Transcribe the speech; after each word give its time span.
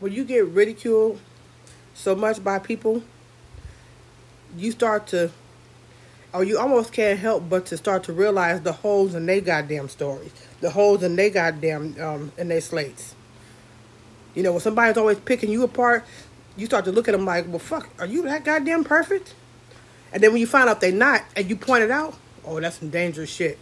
when 0.00 0.12
you 0.12 0.24
get 0.24 0.46
ridiculed 0.46 1.20
so 1.94 2.14
much 2.14 2.42
by 2.42 2.58
people, 2.58 3.02
you 4.56 4.70
start 4.70 5.06
to, 5.08 5.30
or 6.32 6.44
you 6.44 6.58
almost 6.58 6.92
can't 6.92 7.18
help 7.18 7.48
but 7.48 7.66
to 7.66 7.76
start 7.76 8.04
to 8.04 8.12
realize 8.12 8.60
the 8.62 8.72
holes 8.72 9.14
in 9.14 9.26
their 9.26 9.40
goddamn 9.40 9.88
stories, 9.88 10.32
the 10.60 10.70
holes 10.70 11.02
in 11.02 11.16
their 11.16 11.30
goddamn 11.30 11.96
um 12.00 12.32
in 12.38 12.48
their 12.48 12.60
slates. 12.60 13.14
You 14.34 14.42
know, 14.42 14.52
when 14.52 14.60
somebody's 14.60 14.96
always 14.96 15.18
picking 15.18 15.50
you 15.50 15.64
apart, 15.64 16.04
you 16.56 16.66
start 16.66 16.84
to 16.84 16.92
look 16.92 17.08
at 17.08 17.12
them 17.12 17.24
like, 17.24 17.46
well, 17.48 17.58
fuck, 17.58 17.88
are 17.98 18.06
you 18.06 18.22
that 18.22 18.44
goddamn 18.44 18.84
perfect? 18.84 19.34
And 20.12 20.22
then 20.22 20.32
when 20.32 20.40
you 20.40 20.46
find 20.46 20.68
out 20.68 20.80
they're 20.80 20.92
not, 20.92 21.24
and 21.36 21.48
you 21.50 21.56
point 21.56 21.82
it 21.82 21.90
out, 21.90 22.16
oh, 22.44 22.60
that's 22.60 22.78
some 22.78 22.90
dangerous 22.90 23.30
shit. 23.30 23.58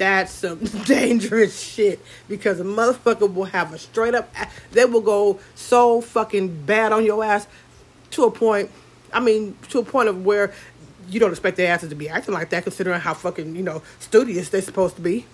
That's 0.00 0.32
some 0.32 0.58
dangerous 0.86 1.60
shit 1.60 2.00
because 2.26 2.58
a 2.58 2.64
motherfucker 2.64 3.32
will 3.34 3.44
have 3.44 3.74
a 3.74 3.78
straight 3.78 4.14
up. 4.14 4.34
They 4.72 4.86
will 4.86 5.02
go 5.02 5.38
so 5.54 6.00
fucking 6.00 6.62
bad 6.64 6.92
on 6.92 7.04
your 7.04 7.22
ass 7.22 7.46
to 8.12 8.24
a 8.24 8.30
point. 8.30 8.70
I 9.12 9.20
mean, 9.20 9.58
to 9.68 9.80
a 9.80 9.84
point 9.84 10.08
of 10.08 10.24
where 10.24 10.54
you 11.10 11.20
don't 11.20 11.28
expect 11.28 11.58
their 11.58 11.70
asses 11.70 11.90
to 11.90 11.94
be 11.94 12.08
acting 12.08 12.32
like 12.32 12.48
that, 12.48 12.62
considering 12.62 12.98
how 12.98 13.12
fucking 13.12 13.54
you 13.54 13.62
know 13.62 13.82
studious 13.98 14.48
they're 14.48 14.62
supposed 14.62 14.96
to 14.96 15.02
be. 15.02 15.26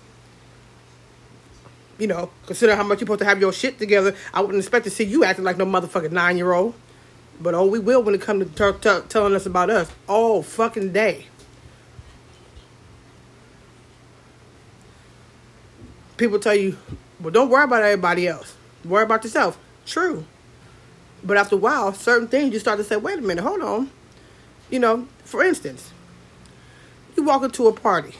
You 1.97 2.07
know, 2.07 2.29
consider 2.45 2.75
how 2.75 2.83
much 2.83 2.99
you're 2.99 3.05
supposed 3.05 3.19
to 3.19 3.25
have 3.25 3.39
your 3.39 3.53
shit 3.53 3.79
together. 3.79 4.15
I 4.33 4.41
wouldn't 4.41 4.59
expect 4.59 4.83
to 4.83 4.91
see 4.91 5.05
you 5.05 5.23
acting 5.23 5.45
like 5.45 5.55
no 5.55 5.65
motherfucking 5.65 6.11
nine 6.11 6.35
year 6.35 6.51
old. 6.51 6.73
But 7.39 7.53
oh, 7.53 7.67
we 7.67 7.79
will 7.79 8.03
when 8.03 8.15
it 8.15 8.21
comes 8.21 8.53
to 8.53 8.73
t- 8.73 8.79
t- 8.81 9.07
telling 9.07 9.33
us 9.33 9.45
about 9.45 9.69
us 9.69 9.89
all 10.09 10.43
fucking 10.43 10.91
day. 10.91 11.27
People 16.17 16.39
tell 16.39 16.55
you, 16.55 16.77
well, 17.19 17.31
don't 17.31 17.49
worry 17.49 17.63
about 17.63 17.83
everybody 17.83 18.27
else. 18.27 18.55
Worry 18.83 19.03
about 19.03 19.23
yourself. 19.23 19.57
True. 19.85 20.25
But 21.23 21.37
after 21.37 21.55
a 21.55 21.59
while, 21.59 21.93
certain 21.93 22.27
things 22.27 22.53
you 22.53 22.59
start 22.59 22.77
to 22.77 22.83
say, 22.83 22.95
wait 22.95 23.19
a 23.19 23.21
minute, 23.21 23.43
hold 23.43 23.61
on. 23.61 23.91
You 24.69 24.79
know, 24.79 25.07
for 25.23 25.43
instance, 25.43 25.91
you 27.15 27.23
walk 27.23 27.43
into 27.43 27.67
a 27.67 27.73
party, 27.73 28.13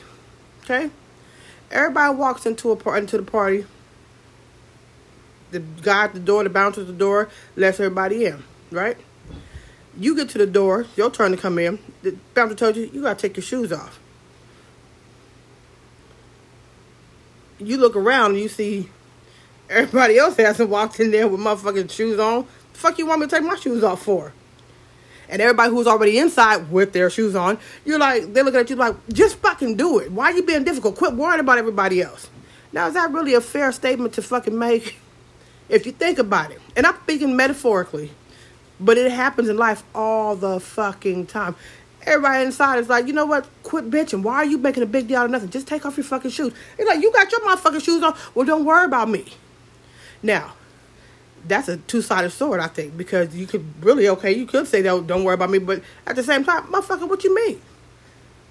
okay? 0.64 0.90
Everybody 1.70 2.16
walks 2.16 2.46
into 2.46 2.72
a 2.72 2.94
into 2.96 3.18
the 3.18 3.24
party. 3.24 3.66
The 5.52 5.60
guy 5.60 6.06
at 6.06 6.14
the 6.14 6.20
door, 6.20 6.44
the 6.44 6.50
bouncer 6.50 6.82
at 6.82 6.88
the 6.88 6.94
door, 6.94 7.30
lets 7.56 7.80
everybody 7.80 8.26
in, 8.26 8.44
right? 8.72 8.98
You 9.98 10.16
get 10.16 10.30
to 10.30 10.38
the 10.38 10.48
door, 10.48 10.86
your 10.96 11.10
turn 11.10 11.32
to 11.32 11.38
come 11.38 11.60
in. 11.60 11.80
The 12.02 12.16
bouncer 12.34 12.56
told 12.56 12.76
you 12.78 12.90
you 12.94 13.02
gotta 13.02 13.20
take 13.20 13.38
your 13.38 13.44
shoes 13.44 13.72
off. 13.72 14.00
You 17.60 17.78
look 17.78 17.96
around 17.96 18.32
and 18.32 18.40
you 18.40 18.48
see 18.48 18.90
everybody 19.70 20.18
else 20.18 20.38
hasn't 20.38 20.70
walked 20.70 21.00
in 21.00 21.12
there 21.12 21.28
with 21.28 21.40
motherfucking 21.40 21.92
shoes 21.92 22.20
on. 22.20 22.48
The 22.74 22.80
fuck 22.80 22.98
you 22.98 23.06
want 23.06 23.22
me 23.22 23.28
to 23.28 23.36
take 23.36 23.46
my 23.46 23.56
shoes 23.56 23.84
off 23.84 24.04
for? 24.04 24.34
And 25.30 25.42
everybody 25.42 25.72
who's 25.72 25.88
already 25.88 26.18
inside 26.18 26.72
with 26.72 26.94
their 26.94 27.10
shoes 27.10 27.36
on, 27.36 27.60
you're 27.84 28.00
like, 28.00 28.34
they're 28.34 28.44
looking 28.44 28.62
at 28.62 28.70
you 28.70 28.78
like, 28.78 28.96
just 29.12 29.38
fucking 29.38 29.76
do 29.76 30.00
it. 30.00 30.12
Why 30.12 30.32
are 30.32 30.36
you 30.36 30.44
being 30.44 30.64
difficult? 30.64 30.96
Quit 30.96 31.16
worrying 31.16 31.42
about 31.42 31.58
everybody 31.58 32.02
else. 32.02 32.30
Now, 32.72 32.88
is 32.88 32.94
that 32.94 33.12
really 33.12 33.34
a 33.34 33.42
fair 33.42 33.72
statement 33.72 34.14
to 34.14 34.22
fucking 34.22 34.58
make? 34.58 34.98
If 35.68 35.86
you 35.86 35.92
think 35.92 36.18
about 36.18 36.52
it, 36.52 36.62
and 36.78 36.86
I'm 36.86 36.96
speaking 37.04 37.36
metaphorically, 37.36 38.12
but 38.80 38.98
it 38.98 39.12
happens 39.12 39.50
in 39.50 39.58
life 39.58 39.84
all 39.94 40.36
the 40.36 40.60
fucking 40.60 41.26
time. 41.26 41.56
Everybody 42.08 42.46
inside 42.46 42.80
is 42.80 42.88
like, 42.88 43.06
you 43.06 43.12
know 43.12 43.26
what? 43.26 43.50
Quit 43.64 43.90
bitching. 43.90 44.24
Why 44.24 44.36
are 44.36 44.46
you 44.46 44.58
making 44.58 44.82
a 44.82 44.86
big 44.86 45.10
deal 45.10 45.18
out 45.18 45.26
of 45.26 45.32
nothing? 45.32 45.50
Just 45.50 45.68
take 45.68 45.86
off 45.86 45.98
your 45.98 46.06
fucking 46.06 46.32
shoes. 46.32 46.54
It's 46.78 46.88
like, 46.88 47.02
you 47.02 47.12
got 47.12 47.30
your 47.30 47.42
motherfucking 47.42 47.84
shoes 47.84 48.02
on. 48.02 48.16
Well, 48.34 48.46
don't 48.46 48.64
worry 48.64 48.86
about 48.86 49.10
me. 49.10 49.26
Now, 50.24 50.54
that's 51.46 51.68
a 51.68 51.76
two 51.76 52.02
sided 52.02 52.30
sword, 52.30 52.62
I 52.62 52.68
think, 52.68 52.96
because 52.96 53.36
you 53.36 53.46
could 53.46 53.66
really, 53.84 54.08
okay, 54.08 54.34
you 54.34 54.46
could 54.46 54.68
say, 54.68 54.82
don't, 54.82 55.06
don't 55.06 55.26
worry 55.26 55.34
about 55.34 55.50
me, 55.50 55.60
but 55.60 55.82
at 56.06 56.16
the 56.16 56.24
same 56.24 56.46
time, 56.46 56.64
motherfucker, 56.68 57.10
what 57.10 57.26
you 57.26 57.36
mean? 57.36 57.62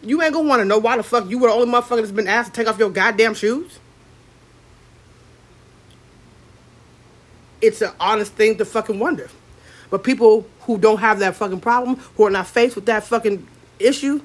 You 0.03 0.21
ain't 0.23 0.35
gonna 0.35 0.47
wanna 0.47 0.67
know 0.67 0.79
why 0.79 0.99
the 0.99 1.03
fuck 1.03 1.29
you 1.31 1.39
were 1.39 1.49
the 1.49 1.55
only 1.55 1.73
motherfucker 1.73 1.97
that's 1.97 2.11
been 2.11 2.29
asked 2.29 2.53
to 2.53 2.61
take 2.61 2.69
off 2.69 2.79
your 2.79 2.91
goddamn 2.91 3.33
shoes? 3.33 3.79
It's 7.63 7.81
an 7.81 7.93
honest 7.99 8.35
thing 8.35 8.59
to 8.59 8.67
fucking 8.67 8.99
wonder. 8.99 9.31
But 9.91 10.05
people 10.05 10.47
who 10.63 10.79
don't 10.79 10.99
have 10.99 11.19
that 11.21 11.37
fucking 11.37 11.61
problem, 11.61 11.97
who 12.17 12.25
are 12.27 12.31
not 12.31 12.47
faced 12.47 12.75
with 12.75 12.87
that 12.87 13.05
fucking 13.05 13.47
issue, 13.79 14.21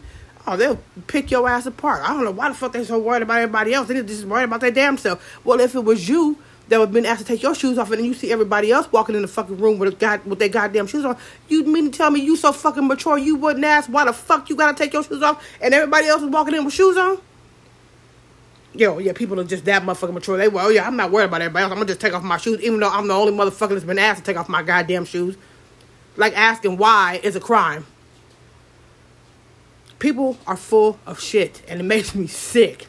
oh, 0.48 0.58
they'll 0.58 0.80
pick 1.08 1.32
your 1.32 1.48
ass 1.48 1.66
apart. 1.66 2.02
I 2.04 2.14
don't 2.14 2.24
know 2.24 2.32
why 2.32 2.50
the 2.50 2.56
fuck 2.56 2.74
they're 2.74 2.84
so 2.84 3.00
worried 3.00 3.22
about 3.22 3.40
everybody 3.40 3.74
else. 3.74 3.88
They're 3.88 4.04
just 4.04 4.26
worried 4.26 4.46
about 4.46 4.62
their 4.62 4.72
damn 4.72 4.98
self. 4.98 5.40
Well, 5.44 5.60
if 5.60 5.76
it 5.76 5.84
was 5.84 6.08
you 6.08 6.38
that 6.70 6.80
would 6.80 6.88
have 6.88 6.94
been 6.94 7.06
asked 7.06 7.20
to 7.20 7.26
take 7.26 7.44
your 7.44 7.54
shoes 7.54 7.78
off, 7.78 7.92
and 7.92 8.00
then 8.00 8.06
you 8.06 8.14
see 8.14 8.32
everybody 8.32 8.72
else 8.72 8.90
walking 8.92 9.16
in 9.16 9.22
the 9.22 9.28
fucking 9.28 9.58
room 9.58 9.78
with 9.78 9.94
a 9.94 9.96
god 9.96 10.26
with 10.26 10.40
their 10.40 10.50
goddamn 10.50 10.88
shoes 10.88 11.04
on, 11.04 11.18
you 11.50 11.64
mean 11.66 11.92
to 11.92 11.98
tell 11.98 12.10
me 12.10 12.22
you 12.22 12.36
so 12.36 12.52
fucking 12.52 12.88
mature 12.88 13.18
you 13.18 13.36
wouldn't 13.36 13.66
ask 13.66 13.90
why 13.90 14.06
the 14.06 14.14
fuck 14.14 14.50
you 14.50 14.56
gotta 14.56 14.78
take 14.78 14.94
your 14.94 15.04
shoes 15.04 15.22
off, 15.22 15.46
and 15.62 15.74
everybody 15.74 16.08
else 16.08 16.22
is 16.22 16.30
walking 16.30 16.56
in 16.56 16.64
with 16.64 16.74
shoes 16.74 16.98
on? 16.98 17.20
Yo, 18.74 19.00
yeah, 19.00 19.12
people 19.12 19.38
are 19.38 19.44
just 19.44 19.66
that 19.66 19.84
motherfucking 19.84 20.14
mature. 20.14 20.38
They 20.38 20.48
well, 20.48 20.72
yeah, 20.72 20.88
I'm 20.88 20.96
not 20.96 21.12
worried 21.12 21.26
about 21.26 21.42
everybody 21.42 21.64
else. 21.64 21.72
I'm 21.72 21.78
gonna 21.78 21.88
just 21.88 22.00
take 22.00 22.14
off 22.14 22.24
my 22.24 22.38
shoes, 22.38 22.62
even 22.62 22.80
though 22.80 22.90
I'm 22.90 23.08
the 23.08 23.14
only 23.14 23.34
motherfucker 23.34 23.72
that's 23.72 23.84
been 23.84 24.00
asked 24.00 24.24
to 24.24 24.32
take 24.32 24.38
off 24.38 24.48
my 24.48 24.64
goddamn 24.64 25.04
shoes 25.04 25.36
like 26.18 26.36
asking 26.38 26.78
why 26.78 27.20
is 27.24 27.36
a 27.36 27.40
crime. 27.40 27.86
People 30.00 30.38
are 30.48 30.58
full 30.58 31.00
of 31.06 31.20
shit 31.20 31.62
and 31.68 31.80
it 31.80 31.84
makes 31.96 32.16
me 32.16 32.28
sick. 32.28 32.88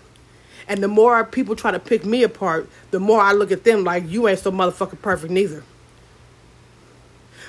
And 0.69 0.83
the 0.83 0.89
more 0.89 1.25
people 1.25 1.57
try 1.57 1.71
to 1.71 1.79
pick 1.79 2.05
me 2.05 2.23
apart, 2.23 2.69
the 2.93 3.01
more 3.01 3.21
I 3.21 3.33
look 3.33 3.51
at 3.51 3.65
them 3.65 3.85
like 3.85 4.09
you 4.09 4.29
ain't 4.29 4.39
so 4.39 4.53
motherfucking 4.53 5.03
perfect 5.03 5.33
neither. 5.33 5.65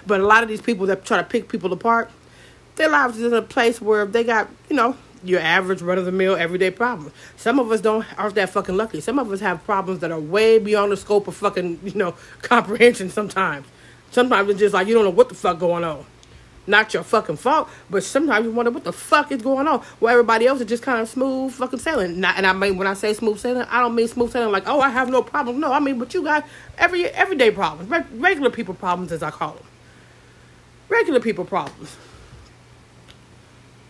But 0.05 0.19
a 0.19 0.25
lot 0.25 0.43
of 0.43 0.49
these 0.49 0.61
people 0.61 0.85
that 0.87 1.05
try 1.05 1.17
to 1.17 1.23
pick 1.23 1.47
people 1.47 1.71
apart, 1.71 2.11
their 2.75 2.89
lives 2.89 3.17
is 3.17 3.31
in 3.31 3.33
a 3.33 3.41
place 3.41 3.79
where 3.79 4.05
they 4.05 4.23
got, 4.23 4.49
you 4.69 4.75
know, 4.75 4.97
your 5.23 5.39
average 5.39 5.81
run 5.81 5.97
of 5.97 6.05
the 6.05 6.11
mill 6.11 6.35
everyday 6.35 6.69
problems. 6.69 7.13
Some 7.37 7.59
of 7.59 7.71
us 7.71 7.81
don't 7.81 8.05
aren't 8.19 8.35
that 8.35 8.49
fucking 8.49 8.75
lucky. 8.75 8.99
Some 8.99 9.19
of 9.19 9.31
us 9.31 9.39
have 9.39 9.63
problems 9.63 10.01
that 10.01 10.11
are 10.11 10.19
way 10.19 10.59
beyond 10.59 10.91
the 10.91 10.97
scope 10.97 11.27
of 11.27 11.35
fucking, 11.35 11.79
you 11.83 11.93
know, 11.95 12.15
comprehension 12.41 13.09
sometimes. 13.09 13.65
Sometimes 14.13 14.47
it's 14.47 14.59
just 14.59 14.75
like 14.75 14.87
you 14.87 14.93
don't 14.93 15.05
know 15.05 15.09
what 15.09 15.29
the 15.29 15.35
fuck 15.35 15.57
going 15.57 15.83
on. 15.83 16.05
Not 16.67 16.93
your 16.93 17.01
fucking 17.03 17.37
fault, 17.37 17.67
but 17.89 18.03
sometimes 18.03 18.45
you 18.45 18.51
wonder 18.51 18.69
what 18.69 18.83
the 18.83 18.93
fuck 18.93 19.31
is 19.31 19.41
going 19.41 19.67
on. 19.67 19.83
Well, 19.99 20.13
everybody 20.13 20.45
else 20.45 20.61
is 20.61 20.67
just 20.67 20.83
kind 20.83 21.01
of 21.01 21.09
smooth 21.09 21.51
fucking 21.51 21.79
sailing. 21.79 22.19
Not, 22.21 22.37
and 22.37 22.45
I 22.45 22.53
mean, 22.53 22.77
when 22.77 22.85
I 22.85 22.93
say 22.93 23.13
smooth 23.13 23.39
sailing, 23.39 23.63
I 23.63 23.81
don't 23.81 23.95
mean 23.95 24.07
smooth 24.07 24.31
sailing 24.31 24.51
like, 24.51 24.67
oh, 24.67 24.79
I 24.79 24.89
have 24.89 25.09
no 25.09 25.23
problem. 25.23 25.59
No, 25.59 25.73
I 25.73 25.79
mean, 25.79 25.97
but 25.97 26.13
you 26.13 26.23
got 26.23 26.45
every 26.77 27.05
everyday 27.07 27.49
problems, 27.49 27.89
regular 28.13 28.51
people 28.51 28.75
problems, 28.75 29.11
as 29.11 29.23
I 29.23 29.31
call 29.31 29.53
them. 29.53 29.65
Regular 30.89 31.19
people 31.19 31.43
problems. 31.43 31.97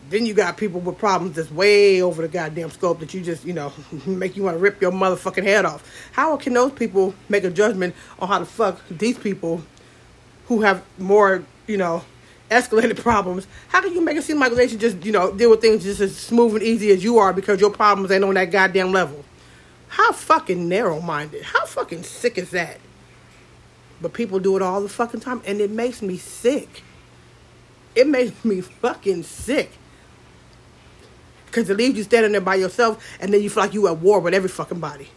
Then 0.09 0.25
you 0.25 0.34
got 0.34 0.55
people 0.55 0.79
with 0.79 0.97
problems 0.97 1.35
that's 1.35 1.51
way 1.51 2.01
over 2.01 2.22
the 2.22 2.28
goddamn 2.29 2.72
scope 2.72 3.01
that 3.01 3.13
you 3.13 3.22
just, 3.22 3.44
you 3.44 3.53
know, 3.53 3.73
make 4.05 4.38
you 4.38 4.44
want 4.44 4.55
to 4.55 4.59
rip 4.59 4.81
your 4.81 4.91
motherfucking 4.91 5.44
head 5.44 5.66
off. 5.66 5.85
How 6.13 6.38
can 6.38 6.53
those 6.53 6.72
people 6.72 7.13
make 7.28 7.44
a 7.44 7.50
judgment 7.51 7.94
on 8.19 8.29
how 8.29 8.40
the 8.40 8.45
fuck 8.45 8.79
these 8.90 9.17
people 9.17 9.61
who 10.47 10.61
have 10.61 10.83
more, 10.97 11.43
you 11.67 11.77
know, 11.77 12.03
escalated 12.49 12.97
problems, 13.01 13.47
how 13.69 13.81
can 13.81 13.93
you 13.93 14.01
make 14.01 14.17
it 14.17 14.23
seem 14.23 14.39
like 14.39 14.53
they 14.53 14.67
should 14.67 14.79
just, 14.79 15.03
you 15.05 15.11
know, 15.11 15.31
deal 15.31 15.49
with 15.49 15.61
things 15.61 15.83
just 15.83 16.01
as 16.01 16.15
smooth 16.15 16.55
and 16.55 16.63
easy 16.63 16.91
as 16.91 17.03
you 17.03 17.17
are 17.17 17.33
because 17.33 17.59
your 17.59 17.71
problems 17.71 18.11
ain't 18.11 18.23
on 18.23 18.33
that 18.35 18.51
goddamn 18.51 18.91
level? 18.91 19.23
How 19.89 20.11
fucking 20.11 20.67
narrow 20.67 20.99
minded. 21.01 21.43
How 21.43 21.65
fucking 21.65 22.03
sick 22.03 22.37
is 22.37 22.49
that? 22.51 22.79
But 24.01 24.13
people 24.13 24.39
do 24.39 24.55
it 24.55 24.61
all 24.61 24.81
the 24.81 24.89
fucking 24.89 25.19
time 25.19 25.41
and 25.45 25.61
it 25.61 25.69
makes 25.69 26.01
me 26.01 26.17
sick. 26.17 26.83
It 27.95 28.07
makes 28.07 28.43
me 28.43 28.61
fucking 28.61 29.23
sick. 29.23 29.71
Because 31.45 31.69
it 31.69 31.77
leaves 31.77 31.95
you 31.95 32.03
standing 32.03 32.31
there 32.31 32.41
by 32.41 32.55
yourself 32.55 33.05
and 33.19 33.31
then 33.31 33.43
you 33.43 33.49
feel 33.49 33.63
like 33.63 33.73
you 33.75 33.87
at 33.87 33.97
war 33.99 34.19
with 34.19 34.33
every 34.33 34.49
fucking 34.49 34.79
body 34.79 35.09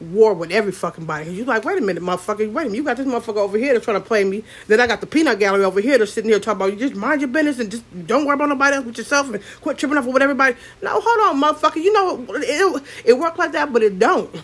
war 0.00 0.34
with 0.34 0.50
every 0.50 0.72
fucking 0.72 1.04
body. 1.04 1.30
You're 1.30 1.46
like, 1.46 1.64
wait 1.64 1.78
a 1.78 1.80
minute, 1.80 2.02
motherfucker. 2.02 2.38
Wait 2.38 2.48
a 2.48 2.52
minute. 2.52 2.74
You 2.74 2.82
got 2.84 2.96
this 2.96 3.06
motherfucker 3.06 3.36
over 3.36 3.58
here 3.58 3.72
that's 3.72 3.84
trying 3.84 4.00
to 4.00 4.06
play 4.06 4.24
me. 4.24 4.42
Then 4.66 4.80
I 4.80 4.86
got 4.86 5.00
the 5.00 5.06
peanut 5.06 5.38
gallery 5.38 5.64
over 5.64 5.80
here 5.80 5.98
that's 5.98 6.12
sitting 6.12 6.30
here 6.30 6.40
talking 6.40 6.62
about 6.62 6.72
you 6.72 6.78
just 6.78 6.94
mind 6.94 7.20
your 7.20 7.28
business 7.28 7.58
and 7.58 7.70
just 7.70 7.84
don't 8.06 8.24
worry 8.24 8.34
about 8.34 8.48
nobody 8.48 8.76
else 8.76 8.86
but 8.86 8.98
yourself 8.98 9.32
and 9.32 9.42
quit 9.60 9.78
tripping 9.78 9.98
off 9.98 10.06
with 10.06 10.22
everybody. 10.22 10.56
No, 10.82 11.00
hold 11.02 11.42
on, 11.42 11.42
motherfucker. 11.42 11.82
You 11.82 11.92
know, 11.92 12.24
it, 12.30 12.44
it, 12.44 12.82
it 13.04 13.18
worked 13.18 13.38
like 13.38 13.52
that, 13.52 13.72
but 13.72 13.82
it 13.82 13.98
don't. 13.98 14.34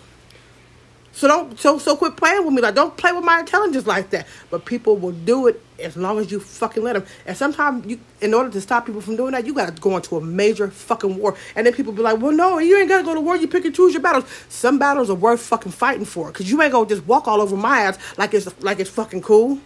So 1.11 1.27
don't 1.27 1.59
so 1.59 1.79
so 1.79 1.95
quit 1.95 2.15
playing 2.15 2.45
with 2.45 2.53
me. 2.53 2.61
Like 2.61 2.75
don't 2.75 2.95
play 2.95 3.11
with 3.11 3.23
my 3.23 3.39
intelligence 3.39 3.87
like 3.87 4.11
that. 4.11 4.27
But 4.51 4.65
people 4.65 4.97
will 4.97 5.13
do 5.13 5.47
it 5.47 5.59
as 5.79 5.97
long 5.97 6.19
as 6.19 6.31
you 6.31 6.39
fucking 6.39 6.83
let 6.83 6.93
them. 6.93 7.05
And 7.25 7.35
sometimes 7.37 7.85
you, 7.85 7.99
in 8.21 8.33
order 8.33 8.49
to 8.49 8.61
stop 8.61 8.85
people 8.85 9.01
from 9.01 9.15
doing 9.15 9.31
that, 9.33 9.45
you 9.45 9.53
gotta 9.53 9.71
go 9.73 9.95
into 9.95 10.17
a 10.17 10.21
major 10.21 10.69
fucking 10.69 11.17
war. 11.17 11.35
And 11.55 11.65
then 11.65 11.73
people 11.73 11.93
be 11.93 12.01
like, 12.01 12.19
well, 12.19 12.31
no, 12.31 12.59
you 12.59 12.77
ain't 12.77 12.89
gotta 12.89 13.03
go 13.03 13.13
to 13.13 13.21
war. 13.21 13.35
You 13.35 13.47
pick 13.47 13.65
and 13.65 13.75
choose 13.75 13.93
your 13.93 14.01
battles. 14.01 14.25
Some 14.49 14.79
battles 14.79 15.09
are 15.09 15.15
worth 15.15 15.41
fucking 15.41 15.71
fighting 15.71 16.05
for, 16.05 16.31
cause 16.31 16.49
you 16.49 16.61
ain't 16.61 16.71
gonna 16.71 16.87
just 16.87 17.05
walk 17.05 17.27
all 17.27 17.41
over 17.41 17.55
my 17.55 17.81
ass 17.81 17.97
like 18.17 18.33
it's 18.33 18.47
like 18.61 18.79
it's 18.79 18.89
fucking 18.89 19.21
cool. 19.21 19.59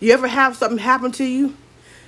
You 0.00 0.12
ever 0.12 0.26
have 0.26 0.56
something 0.56 0.78
happen 0.78 1.12
to 1.12 1.24
you? 1.24 1.54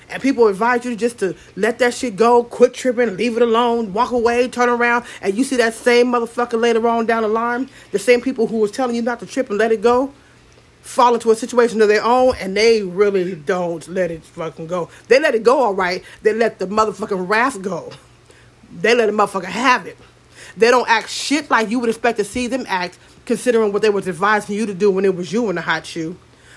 and 0.09 0.23
people 0.23 0.47
advise 0.49 0.85
you 0.85 0.97
just 0.97 1.19
to 1.19 1.35
let 1.56 1.79
that 1.79 1.94
shit 1.94 2.17
go, 2.17 2.44
quit 2.44 2.75
tripping, 2.75 3.17
leave 3.17 3.37
it 3.37 3.43
alone, 3.43 3.93
walk 3.93 4.11
away, 4.11 4.49
turn 4.49 4.69
around, 4.69 5.05
and 5.21 5.35
you 5.35 5.44
see 5.44 5.56
that 5.56 5.75
same 5.75 6.09
motherfucker 6.09 6.61
later 6.61 6.87
on 6.88 7.06
down 7.06 7.23
the 7.23 7.29
line, 7.29 7.69
the 7.93 7.99
same 7.99 8.21
people 8.21 8.47
who 8.47 8.59
was 8.59 8.71
telling 8.71 8.94
you 8.94 9.03
not 9.03 9.21
to 9.21 9.26
trip 9.26 9.49
and 9.49 9.59
let 9.59 9.73
it 9.73 9.82
go, 9.82 10.12
fall 10.84 11.14
into 11.14 11.31
a 11.31 11.34
situation 11.34 11.81
of 11.81 11.88
their 11.88 12.04
own 12.04 12.34
and 12.38 12.54
they 12.54 12.82
really 12.82 13.34
don't 13.34 13.88
let 13.88 14.10
it 14.10 14.22
fucking 14.22 14.66
go. 14.66 14.90
They 15.08 15.19
let 15.19 15.34
it 15.34 15.42
go 15.42 15.60
all 15.60 15.75
right. 15.75 16.04
They 16.22 16.34
let 16.34 16.58
the 16.58 16.66
motherfucking 16.66 17.26
wrath 17.26 17.60
go. 17.62 17.90
They 18.70 18.94
let 18.94 19.06
the 19.06 19.12
motherfucker 19.12 19.46
have 19.46 19.86
it. 19.86 19.96
They 20.58 20.70
don't 20.70 20.88
act 20.88 21.08
shit 21.08 21.50
like 21.50 21.70
you 21.70 21.81
would 21.81 21.88
expect 21.88 22.19
to 22.19 22.25
see 22.25 22.48
them 22.48 22.66
act 22.69 22.98
considering 23.25 23.72
what 23.72 23.81
they 23.81 23.88
was 23.88 24.06
advising 24.06 24.56
you 24.56 24.66
to 24.66 24.75
do 24.75 24.90
when 24.90 25.06
it 25.06 25.16
was 25.16 25.32
you 25.32 25.48
in 25.48 25.56
the 25.56 25.62
hot 25.62 25.86
shoe. 25.86 26.16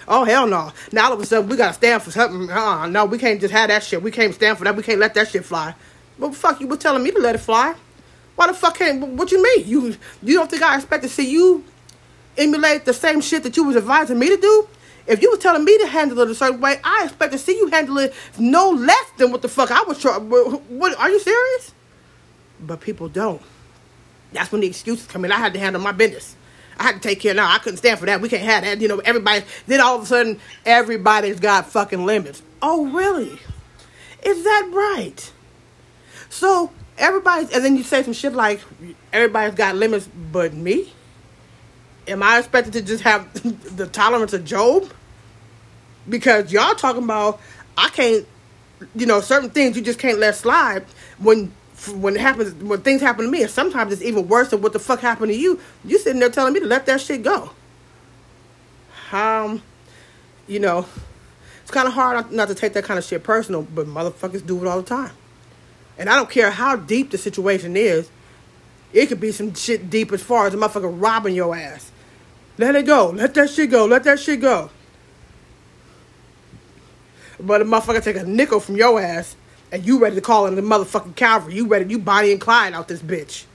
Oh 0.09 0.25
hell 0.25 0.45
no! 0.45 0.71
Now 0.91 1.07
all 1.07 1.13
of 1.13 1.19
a 1.19 1.25
sudden 1.25 1.49
we 1.49 1.57
gotta 1.57 1.73
stand 1.73 2.03
for 2.03 2.11
something. 2.11 2.49
Uh, 2.49 2.87
no, 2.87 3.05
we 3.05 3.17
can't 3.17 3.41
just 3.41 3.53
have 3.53 3.69
that 3.69 3.83
shit. 3.83 4.01
We 4.01 4.11
can't 4.11 4.33
stand 4.33 4.57
for 4.57 4.65
that. 4.65 4.75
We 4.75 4.83
can't 4.83 4.99
let 4.99 5.13
that 5.15 5.29
shit 5.29 5.45
fly. 5.45 5.73
But 6.19 6.35
fuck, 6.35 6.61
you 6.61 6.67
were 6.67 6.77
telling 6.77 7.03
me 7.03 7.11
to 7.11 7.19
let 7.19 7.35
it 7.35 7.39
fly. 7.39 7.75
Why 8.35 8.47
the 8.47 8.53
fuck 8.53 8.77
can't? 8.77 9.05
What 9.15 9.31
you 9.31 9.41
mean? 9.41 9.67
You 9.67 9.95
you 10.21 10.35
don't 10.35 10.49
think 10.49 10.61
I 10.63 10.75
expect 10.75 11.03
to 11.03 11.09
see 11.09 11.29
you 11.29 11.63
emulate 12.37 12.85
the 12.85 12.93
same 12.93 13.21
shit 13.21 13.43
that 13.43 13.57
you 13.57 13.63
was 13.63 13.75
advising 13.75 14.19
me 14.19 14.29
to 14.29 14.37
do? 14.37 14.67
If 15.07 15.21
you 15.21 15.31
was 15.31 15.39
telling 15.39 15.63
me 15.63 15.77
to 15.77 15.87
handle 15.87 16.19
it 16.19 16.29
a 16.29 16.35
certain 16.35 16.59
way, 16.59 16.79
I 16.83 17.05
expect 17.05 17.31
to 17.31 17.37
see 17.37 17.55
you 17.55 17.67
handle 17.67 17.97
it 17.97 18.13
no 18.37 18.71
less 18.71 19.05
than 19.17 19.31
what 19.31 19.41
the 19.41 19.47
fuck 19.47 19.71
I 19.71 19.83
was 19.83 20.01
trying. 20.01 20.29
What 20.29 20.99
are 20.99 21.09
you 21.09 21.19
serious? 21.19 21.73
But 22.59 22.81
people 22.81 23.07
don't. 23.07 23.41
That's 24.33 24.51
when 24.51 24.61
the 24.61 24.67
excuses 24.67 25.07
come 25.07 25.23
in. 25.23 25.31
I 25.31 25.37
had 25.37 25.53
to 25.53 25.59
handle 25.59 25.81
my 25.81 25.93
business. 25.93 26.35
I 26.77 26.83
had 26.83 26.95
to 26.95 26.99
take 26.99 27.21
care. 27.21 27.33
Now 27.33 27.49
I 27.49 27.57
couldn't 27.59 27.77
stand 27.77 27.99
for 27.99 28.05
that. 28.05 28.19
We 28.19 28.29
can't 28.29 28.43
have 28.43 28.63
that. 28.63 28.81
You 28.81 28.89
know, 28.89 28.99
everybody. 28.99 29.45
Then 29.65 29.79
all 29.79 29.95
of 29.95 30.03
a 30.03 30.05
sudden, 30.05 30.39
everybody's 30.65 31.39
got 31.39 31.71
fucking 31.71 32.05
limits. 32.05 32.43
Oh, 32.61 32.87
really? 32.87 33.39
Is 34.23 34.43
that 34.43 34.69
right? 34.73 35.31
So 36.29 36.71
everybody's, 36.97 37.51
and 37.51 37.63
then 37.63 37.77
you 37.77 37.83
say 37.83 38.03
some 38.03 38.13
shit 38.13 38.33
like, 38.33 38.59
everybody's 39.13 39.55
got 39.55 39.75
limits, 39.75 40.09
but 40.31 40.53
me. 40.53 40.91
Am 42.07 42.23
I 42.23 42.39
expected 42.39 42.73
to 42.73 42.81
just 42.81 43.03
have 43.03 43.31
the 43.77 43.87
tolerance 43.87 44.33
of 44.33 44.45
Job? 44.45 44.91
Because 46.07 46.51
y'all 46.51 46.75
talking 46.75 47.03
about 47.03 47.41
I 47.77 47.89
can't, 47.89 48.25
you 48.95 49.05
know, 49.05 49.21
certain 49.21 49.49
things 49.49 49.75
you 49.75 49.83
just 49.83 49.99
can't 49.99 50.19
let 50.19 50.35
slide 50.35 50.85
when 51.19 51.51
when 51.93 52.15
it 52.15 52.21
happens 52.21 52.53
when 52.63 52.81
things 52.81 53.01
happen 53.01 53.25
to 53.25 53.31
me. 53.31 53.43
And 53.43 53.51
sometimes 53.51 53.93
it's 53.93 54.01
even 54.01 54.27
worse 54.27 54.49
than 54.49 54.61
what 54.61 54.73
the 54.73 54.79
fuck 54.79 54.99
happened 55.01 55.31
to 55.31 55.37
you. 55.37 55.59
You 55.83 55.99
sitting 55.99 56.19
there 56.19 56.29
telling 56.29 56.53
me 56.53 56.61
to 56.61 56.65
let 56.65 56.85
that 56.85 57.01
shit 57.01 57.23
go. 57.23 57.51
Um 59.11 59.61
you 60.47 60.59
know 60.59 60.85
it's 61.61 61.71
kind 61.71 61.87
of 61.87 61.93
hard 61.93 62.31
not 62.31 62.47
to 62.47 62.55
take 62.55 62.73
that 62.73 62.85
kind 62.85 62.97
of 62.97 63.03
shit 63.03 63.21
personal 63.23 63.61
but 63.61 63.85
motherfuckers 63.85 64.45
do 64.45 64.59
it 64.61 64.67
all 64.67 64.81
the 64.81 64.87
time. 64.87 65.11
And 65.97 66.09
i 66.09 66.15
don't 66.15 66.29
care 66.29 66.51
how 66.51 66.75
deep 66.75 67.11
the 67.11 67.17
situation 67.17 67.75
is 67.75 68.09
it 68.93 69.07
could 69.07 69.19
be 69.19 69.31
some 69.31 69.53
shit 69.53 69.89
deep 69.89 70.11
as 70.11 70.23
far 70.23 70.47
as 70.47 70.53
a 70.53 70.57
motherfucker 70.57 70.95
robbing 71.01 71.35
your 71.35 71.55
ass 71.55 71.91
let 72.57 72.75
it 72.75 72.85
go 72.85 73.09
let 73.09 73.33
that 73.33 73.49
shit 73.49 73.69
go 73.69 73.85
let 73.85 74.03
that 74.03 74.19
shit 74.19 74.41
go 74.41 74.69
but 77.39 77.61
a 77.61 77.65
motherfucker 77.65 78.03
take 78.03 78.15
a 78.15 78.23
nickel 78.23 78.59
from 78.59 78.75
your 78.75 78.99
ass 78.99 79.35
and 79.71 79.85
you 79.85 79.99
ready 79.99 80.15
to 80.15 80.21
call 80.21 80.45
in 80.45 80.55
the 80.55 80.61
motherfucking 80.61 81.15
cavalry. 81.15 81.55
You 81.55 81.67
ready, 81.67 81.89
you 81.89 81.99
Bonnie 81.99 82.31
and 82.31 82.41
Clyde 82.41 82.73
out 82.73 82.87
this 82.87 83.01
bitch. 83.01 83.45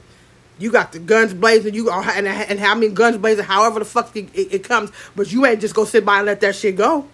You 0.59 0.71
got 0.71 0.93
the 0.93 0.99
guns 0.99 1.35
blazing, 1.35 1.75
you 1.75 1.89
are, 1.89 2.03
and, 2.11 2.29
and 2.29 2.61
how 2.61 2.75
many 2.75 2.89
guns 2.93 3.17
blazing, 3.17 3.45
however 3.45 3.79
the 3.79 3.85
fuck 3.85 4.15
it, 4.17 4.29
it, 4.35 4.55
it, 4.55 4.65
comes, 4.65 4.93
but 5.17 5.33
you 5.33 5.45
ain't 5.47 5.61
just 5.61 5.75
go 5.75 5.85
sit 5.85 6.05
by 6.05 6.19
and 6.19 6.27
let 6.27 6.41
that 6.43 6.55
shit 6.55 6.77
go. 6.77 7.09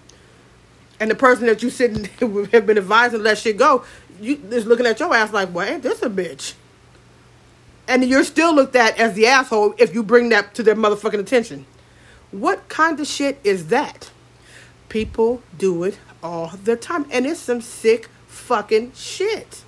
And 1.00 1.10
the 1.10 1.14
person 1.14 1.46
that 1.46 1.62
you 1.62 1.70
sitting 1.70 2.04
have 2.52 2.66
been 2.66 2.76
advising 2.76 3.22
let 3.22 3.38
shit 3.38 3.56
go, 3.56 3.84
you 4.20 4.36
just 4.36 4.66
looking 4.66 4.86
at 4.86 4.98
your 4.98 5.14
ass 5.14 5.32
like, 5.32 5.54
well, 5.54 5.66
ain't 5.66 5.82
this 5.82 6.02
a 6.02 6.10
bitch? 6.10 6.54
And 7.86 8.04
you're 8.04 8.24
still 8.24 8.54
looked 8.54 8.76
at 8.76 8.98
as 8.98 9.14
the 9.14 9.26
asshole 9.28 9.74
if 9.78 9.94
you 9.94 10.02
bring 10.02 10.28
that 10.30 10.54
to 10.56 10.62
their 10.62 10.74
motherfucking 10.74 11.20
attention. 11.20 11.64
What 12.30 12.68
kind 12.68 13.00
of 13.00 13.06
shit 13.06 13.38
is 13.42 13.68
that? 13.68 14.10
People 14.88 15.42
do 15.56 15.84
it 15.84 15.98
all 16.22 16.48
the 16.62 16.76
time, 16.76 17.06
and 17.10 17.26
it's 17.26 17.40
some 17.40 17.60
sick 17.60 18.08
fucking 18.26 18.92
shit. 18.94 19.62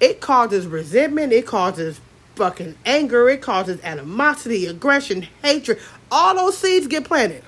It 0.00 0.20
causes 0.20 0.66
resentment, 0.66 1.32
it 1.32 1.46
causes 1.46 2.00
fucking 2.34 2.76
anger, 2.84 3.28
it 3.28 3.40
causes 3.40 3.80
animosity, 3.82 4.66
aggression, 4.66 5.28
hatred. 5.42 5.78
All 6.10 6.34
those 6.34 6.58
seeds 6.58 6.86
get 6.86 7.04
planted. 7.04 7.42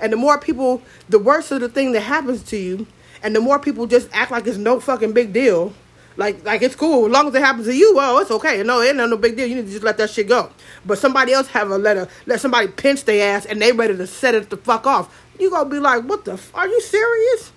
And 0.00 0.12
the 0.12 0.16
more 0.16 0.38
people, 0.38 0.82
the 1.08 1.18
worse 1.18 1.50
of 1.50 1.60
the 1.60 1.68
thing 1.68 1.92
that 1.92 2.00
happens 2.00 2.42
to 2.44 2.56
you, 2.56 2.86
and 3.22 3.34
the 3.34 3.40
more 3.40 3.58
people 3.58 3.86
just 3.86 4.08
act 4.12 4.30
like 4.30 4.46
it's 4.46 4.58
no 4.58 4.80
fucking 4.80 5.12
big 5.12 5.32
deal. 5.32 5.72
Like, 6.16 6.44
like 6.44 6.62
it's 6.62 6.76
cool 6.76 7.06
as 7.06 7.12
long 7.12 7.28
as 7.28 7.34
it 7.34 7.42
happens 7.42 7.66
to 7.66 7.74
you. 7.74 7.94
Well, 7.94 8.18
it's 8.18 8.30
okay. 8.30 8.62
No, 8.62 8.80
it 8.80 8.88
ain't 8.88 8.96
no 8.96 9.16
big 9.16 9.36
deal. 9.36 9.46
You 9.46 9.56
need 9.56 9.66
to 9.66 9.72
just 9.72 9.84
let 9.84 9.98
that 9.98 10.10
shit 10.10 10.28
go. 10.28 10.50
But 10.84 10.98
somebody 10.98 11.32
else 11.32 11.48
have 11.48 11.70
a 11.70 11.78
letter, 11.78 12.08
let 12.26 12.40
somebody 12.40 12.68
pinch 12.68 13.04
their 13.04 13.34
ass, 13.36 13.46
and 13.46 13.60
they 13.60 13.72
ready 13.72 13.96
to 13.96 14.06
set 14.06 14.34
it 14.34 14.50
the 14.50 14.56
fuck 14.56 14.86
off. 14.86 15.14
You 15.38 15.50
gonna 15.50 15.70
be 15.70 15.78
like, 15.78 16.04
what 16.04 16.24
the? 16.24 16.34
F- 16.34 16.54
are 16.54 16.68
you 16.68 16.80
serious? 16.80 17.52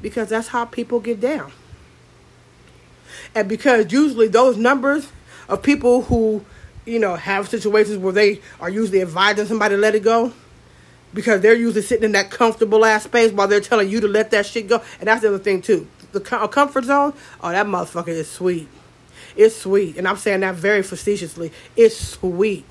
because 0.00 0.28
that's 0.28 0.48
how 0.48 0.64
people 0.64 1.00
get 1.00 1.20
down. 1.20 1.52
And 3.34 3.48
because 3.48 3.92
usually 3.92 4.28
those 4.28 4.56
numbers 4.56 5.10
of 5.48 5.62
people 5.62 6.02
who, 6.02 6.44
you 6.84 6.98
know, 6.98 7.16
have 7.16 7.48
situations 7.48 7.98
where 7.98 8.12
they 8.12 8.40
are 8.60 8.70
usually 8.70 9.02
advising 9.02 9.46
somebody 9.46 9.74
to 9.74 9.80
let 9.80 9.94
it 9.94 10.02
go, 10.02 10.32
because 11.14 11.40
they're 11.40 11.54
usually 11.54 11.82
sitting 11.82 12.04
in 12.04 12.12
that 12.12 12.30
comfortable 12.30 12.84
ass 12.84 13.04
space 13.04 13.32
while 13.32 13.48
they're 13.48 13.60
telling 13.60 13.88
you 13.88 14.00
to 14.00 14.08
let 14.08 14.30
that 14.30 14.46
shit 14.46 14.68
go. 14.68 14.82
And 15.00 15.08
that's 15.08 15.22
the 15.22 15.28
other 15.28 15.38
thing 15.38 15.62
too. 15.62 15.86
The 16.12 16.20
comfort 16.20 16.84
zone, 16.84 17.12
oh, 17.42 17.50
that 17.50 17.66
motherfucker 17.66 18.08
is 18.08 18.30
sweet. 18.30 18.68
It's 19.36 19.56
sweet. 19.56 19.96
And 19.96 20.08
I'm 20.08 20.16
saying 20.16 20.40
that 20.40 20.54
very 20.54 20.82
facetiously. 20.82 21.52
It's 21.76 21.96
sweet. 21.96 22.64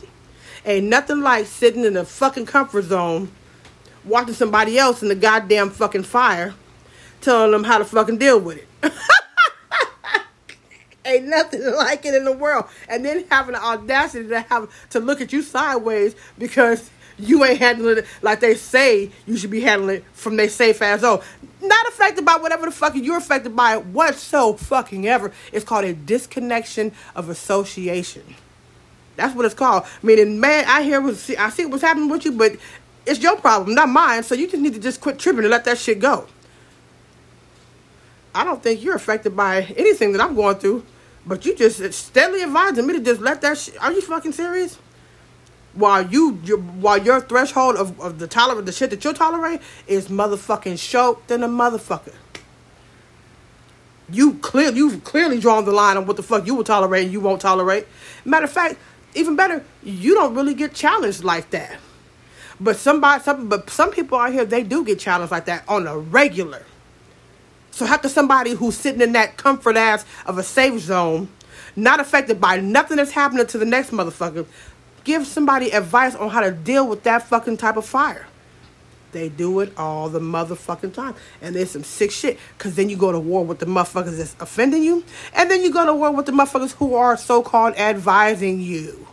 Ain't 0.66 0.88
nothing 0.88 1.22
like 1.22 1.46
sitting 1.46 1.86
in 1.86 1.96
a 1.96 2.04
fucking 2.04 2.46
comfort 2.46 2.86
zone 2.86 3.32
watching 4.04 4.34
somebody 4.34 4.78
else 4.78 5.02
in 5.02 5.10
the 5.10 5.16
goddamn 5.16 5.70
fucking 5.70 6.04
fire 6.04 6.54
telling 7.22 7.52
them 7.52 7.64
how 7.64 7.78
to 7.78 7.86
fucking 7.86 8.18
deal 8.18 8.40
with 8.40 8.58
it. 8.58 8.92
Ain't 11.06 11.28
nothing 11.28 11.64
like 11.74 12.06
it 12.06 12.14
in 12.14 12.26
the 12.26 12.34
world. 12.34 12.66
And 12.90 13.06
then 13.06 13.26
having 13.30 13.54
the 13.54 13.64
audacity 13.64 14.28
to 14.28 14.42
have 14.42 14.90
to 14.90 15.00
look 15.00 15.22
at 15.22 15.32
you 15.32 15.42
sideways 15.42 16.16
because 16.38 16.90
you 17.20 17.44
ain't 17.46 17.60
handling 17.60 18.00
it 18.00 18.06
like 18.22 18.40
they 18.40 18.56
say 18.56 19.12
you 19.26 19.38
should 19.38 19.52
be 19.52 19.62
handling 19.62 19.98
it 19.98 20.06
from 20.14 20.38
their 20.38 20.50
safe 20.50 20.82
as 20.82 21.02
zone. 21.02 21.22
Not 21.62 21.88
affected 21.88 22.26
by 22.26 22.38
whatever 22.38 22.66
the 22.66 22.72
fuck 22.72 22.96
you're 22.96 23.18
affected 23.18 23.56
by 23.56 23.78
what 23.78 24.16
so 24.16 24.54
fucking 24.54 25.08
ever. 25.08 25.32
It's 25.52 25.66
called 25.66 25.86
a 25.86 25.94
disconnection 25.94 26.92
of 27.16 27.30
association. 27.30 28.36
That's 29.16 29.36
what 29.36 29.46
it's 29.46 29.56
called. 29.56 29.86
Meaning, 30.04 30.40
man, 30.40 30.66
I 30.68 30.84
hear 30.84 31.02
what 31.02 31.14
I 31.40 31.50
see 31.50 31.66
what's 31.66 31.82
happening 31.84 32.10
with 32.10 32.26
you, 32.26 32.34
but 32.34 32.58
it's 33.06 33.20
your 33.22 33.36
problem, 33.38 33.74
not 33.76 33.90
mine. 33.90 34.24
So 34.24 34.36
you 34.36 34.48
just 34.48 34.62
need 34.62 34.74
to 34.76 34.80
just 34.80 35.02
quit 35.02 35.18
tripping 35.20 35.42
and 35.42 35.50
let 35.50 35.66
that 35.66 35.78
shit 35.80 36.00
go. 36.00 36.28
I 38.36 38.44
don't 38.44 38.62
think 38.62 38.84
you're 38.84 38.96
affected 38.96 39.36
by 39.36 39.64
anything 39.78 40.12
that 40.14 40.22
I'm 40.22 40.36
going 40.36 40.58
through, 40.58 40.86
but 41.26 41.46
you 41.46 41.56
just 41.56 41.94
steadily 41.94 42.44
advising 42.44 42.86
me 42.86 42.94
to 42.94 43.00
just 43.00 43.22
let 43.22 43.42
that. 43.42 43.58
Sh- 43.58 43.72
Are 43.82 43.92
you 43.92 44.02
fucking 44.02 44.34
serious? 44.34 44.78
While 45.78 46.08
you, 46.08 46.32
while 46.32 46.98
your 46.98 47.22
threshold 47.22 47.76
of, 47.76 48.00
of 48.02 48.18
the 48.18 48.26
tolerant, 48.28 48.66
the 48.66 48.72
shit 48.72 48.90
that 48.90 49.06
you 49.06 49.14
tolerate 49.14 49.62
is 49.86 50.08
motherfucking 50.08 50.80
choked 50.80 51.28
than 51.28 51.44
a 51.44 51.48
motherfucker. 51.48 52.16
You 54.10 54.36
clear, 54.36 54.72
you've 54.72 55.04
clearly 55.04 55.40
drawn 55.40 55.66
the 55.66 55.72
line 55.72 55.96
on 55.96 56.08
what 56.08 56.18
the 56.18 56.24
fuck 56.24 56.48
you 56.48 56.56
will 56.56 56.64
tolerate 56.64 57.04
and 57.04 57.14
you 57.14 57.20
won't 57.20 57.42
tolerate. 57.42 57.86
Matter 58.26 58.46
of 58.46 58.52
fact, 58.52 58.78
even 59.14 59.36
better, 59.36 59.64
you 59.84 60.16
don't 60.16 60.34
really 60.34 60.56
get 60.56 60.74
challenged 60.74 61.24
like 61.24 61.52
that. 61.52 61.78
But 62.60 62.78
somebody, 62.78 63.24
some, 63.24 63.48
but 63.48 63.70
some 63.70 63.92
people 63.92 64.18
out 64.18 64.34
here, 64.34 64.46
they 64.46 64.64
do 64.64 64.84
get 64.84 64.98
challenged 64.98 65.32
like 65.32 65.46
that 65.46 65.64
on 65.68 65.86
a 65.86 65.96
regular. 65.96 66.66
So 67.70 67.86
how 67.86 67.98
can 67.98 68.10
somebody 68.10 68.56
who's 68.56 68.76
sitting 68.76 69.02
in 69.02 69.12
that 69.12 69.38
comfort 69.38 69.78
ass 69.78 70.06
of 70.26 70.40
a 70.40 70.44
safe 70.44 70.80
zone, 70.82 71.30
not 71.76 72.00
affected 72.00 72.42
by 72.42 72.60
nothing 72.60 72.98
that's 72.98 73.12
happening 73.12 73.46
to 73.46 73.60
the 73.60 73.66
next 73.66 73.92
motherfucker, 73.92 74.48
give 75.08 75.26
somebody 75.26 75.72
advice 75.72 76.14
on 76.16 76.30
how 76.30 76.42
to 76.42 76.52
deal 76.52 76.86
with 76.86 77.04
that 77.04 77.24
fucking 77.24 77.58
type 77.58 77.78
of 77.78 77.86
fire? 77.86 78.28
They 79.14 79.30
do 79.30 79.62
it 79.62 79.72
all 79.78 80.10
the 80.10 80.20
motherfucking 80.20 80.94
time. 80.94 81.16
And 81.42 81.56
there's 81.56 81.72
some 81.72 81.86
sick 81.86 82.12
shit. 82.12 82.38
Cause 82.58 82.76
then 82.76 82.90
you 82.90 82.98
go 82.98 83.14
to 83.14 83.20
war 83.20 83.44
with 83.44 83.60
the 83.60 83.66
motherfuckers 83.66 84.18
that's 84.18 84.36
offending 84.42 84.84
you. 84.84 85.06
And 85.34 85.50
then 85.50 85.64
you 85.64 85.72
go 85.72 85.86
to 85.86 85.96
war 85.96 86.12
with 86.12 86.26
the 86.26 86.34
motherfuckers 86.34 86.74
who 86.74 86.94
are 86.94 87.16
so 87.16 87.42
called 87.42 87.76
advising 87.78 88.60
you. 88.60 89.08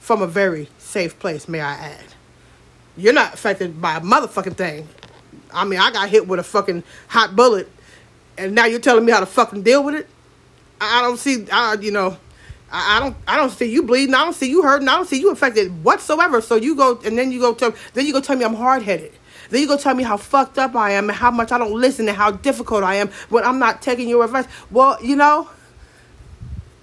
From 0.00 0.22
a 0.22 0.26
very 0.26 0.68
safe 0.78 1.18
place, 1.20 1.48
may 1.48 1.60
I 1.60 1.74
add. 1.74 2.04
You're 2.96 3.12
not 3.12 3.32
affected 3.32 3.80
by 3.80 3.96
a 3.96 4.00
motherfucking 4.00 4.56
thing. 4.56 4.88
I 5.54 5.64
mean, 5.64 5.78
I 5.78 5.92
got 5.92 6.08
hit 6.08 6.26
with 6.26 6.40
a 6.40 6.42
fucking 6.42 6.82
hot 7.08 7.36
bullet, 7.36 7.70
and 8.36 8.54
now 8.54 8.66
you're 8.66 8.80
telling 8.80 9.04
me 9.04 9.12
how 9.12 9.20
to 9.20 9.26
fucking 9.26 9.62
deal 9.62 9.84
with 9.84 9.94
it. 9.94 10.08
I 10.80 11.02
don't 11.02 11.18
see, 11.18 11.46
I, 11.50 11.74
you 11.74 11.90
know, 11.90 12.16
I, 12.72 12.96
I 12.96 13.00
don't, 13.00 13.16
I 13.28 13.36
don't 13.36 13.50
see 13.50 13.72
you 13.72 13.82
bleeding. 13.82 14.14
I 14.14 14.24
don't 14.24 14.34
see 14.34 14.50
you 14.50 14.62
hurting. 14.62 14.88
I 14.88 14.96
don't 14.96 15.08
see 15.08 15.20
you 15.20 15.30
affected 15.30 15.84
whatsoever. 15.84 16.40
So 16.40 16.56
you 16.56 16.76
go, 16.76 17.00
and 17.04 17.18
then 17.18 17.32
you 17.32 17.40
go 17.40 17.54
tell, 17.54 17.74
then 17.94 18.06
you 18.06 18.12
go 18.12 18.20
tell 18.20 18.36
me 18.36 18.44
I'm 18.44 18.54
hard 18.54 18.82
headed. 18.82 19.12
Then 19.50 19.60
you 19.62 19.68
go 19.68 19.76
tell 19.78 19.94
me 19.94 20.02
how 20.02 20.16
fucked 20.16 20.58
up 20.58 20.74
I 20.76 20.92
am 20.92 21.08
and 21.10 21.16
how 21.18 21.30
much 21.30 21.52
I 21.52 21.58
don't 21.58 21.74
listen 21.74 22.08
and 22.08 22.16
how 22.16 22.32
difficult 22.32 22.84
I 22.84 22.96
am 22.96 23.08
when 23.28 23.44
I'm 23.44 23.58
not 23.58 23.82
taking 23.82 24.08
your 24.08 24.24
advice. 24.24 24.46
Well, 24.70 24.98
you 25.02 25.16
know, 25.16 25.48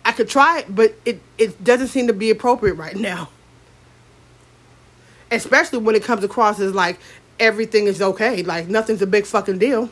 I 0.05 0.13
could 0.13 0.29
try 0.29 0.59
it, 0.59 0.73
but 0.75 0.95
it 1.05 1.21
it 1.37 1.63
doesn't 1.63 1.89
seem 1.89 2.07
to 2.07 2.13
be 2.13 2.29
appropriate 2.29 2.75
right 2.75 2.95
now. 2.95 3.29
especially 5.31 5.79
when 5.79 5.95
it 5.95 6.03
comes 6.03 6.23
across 6.23 6.59
as 6.59 6.73
like 6.73 6.99
everything 7.39 7.87
is 7.87 8.01
okay, 8.01 8.43
like 8.43 8.67
nothing's 8.67 9.01
a 9.01 9.07
big 9.07 9.25
fucking 9.25 9.57
deal. 9.57 9.89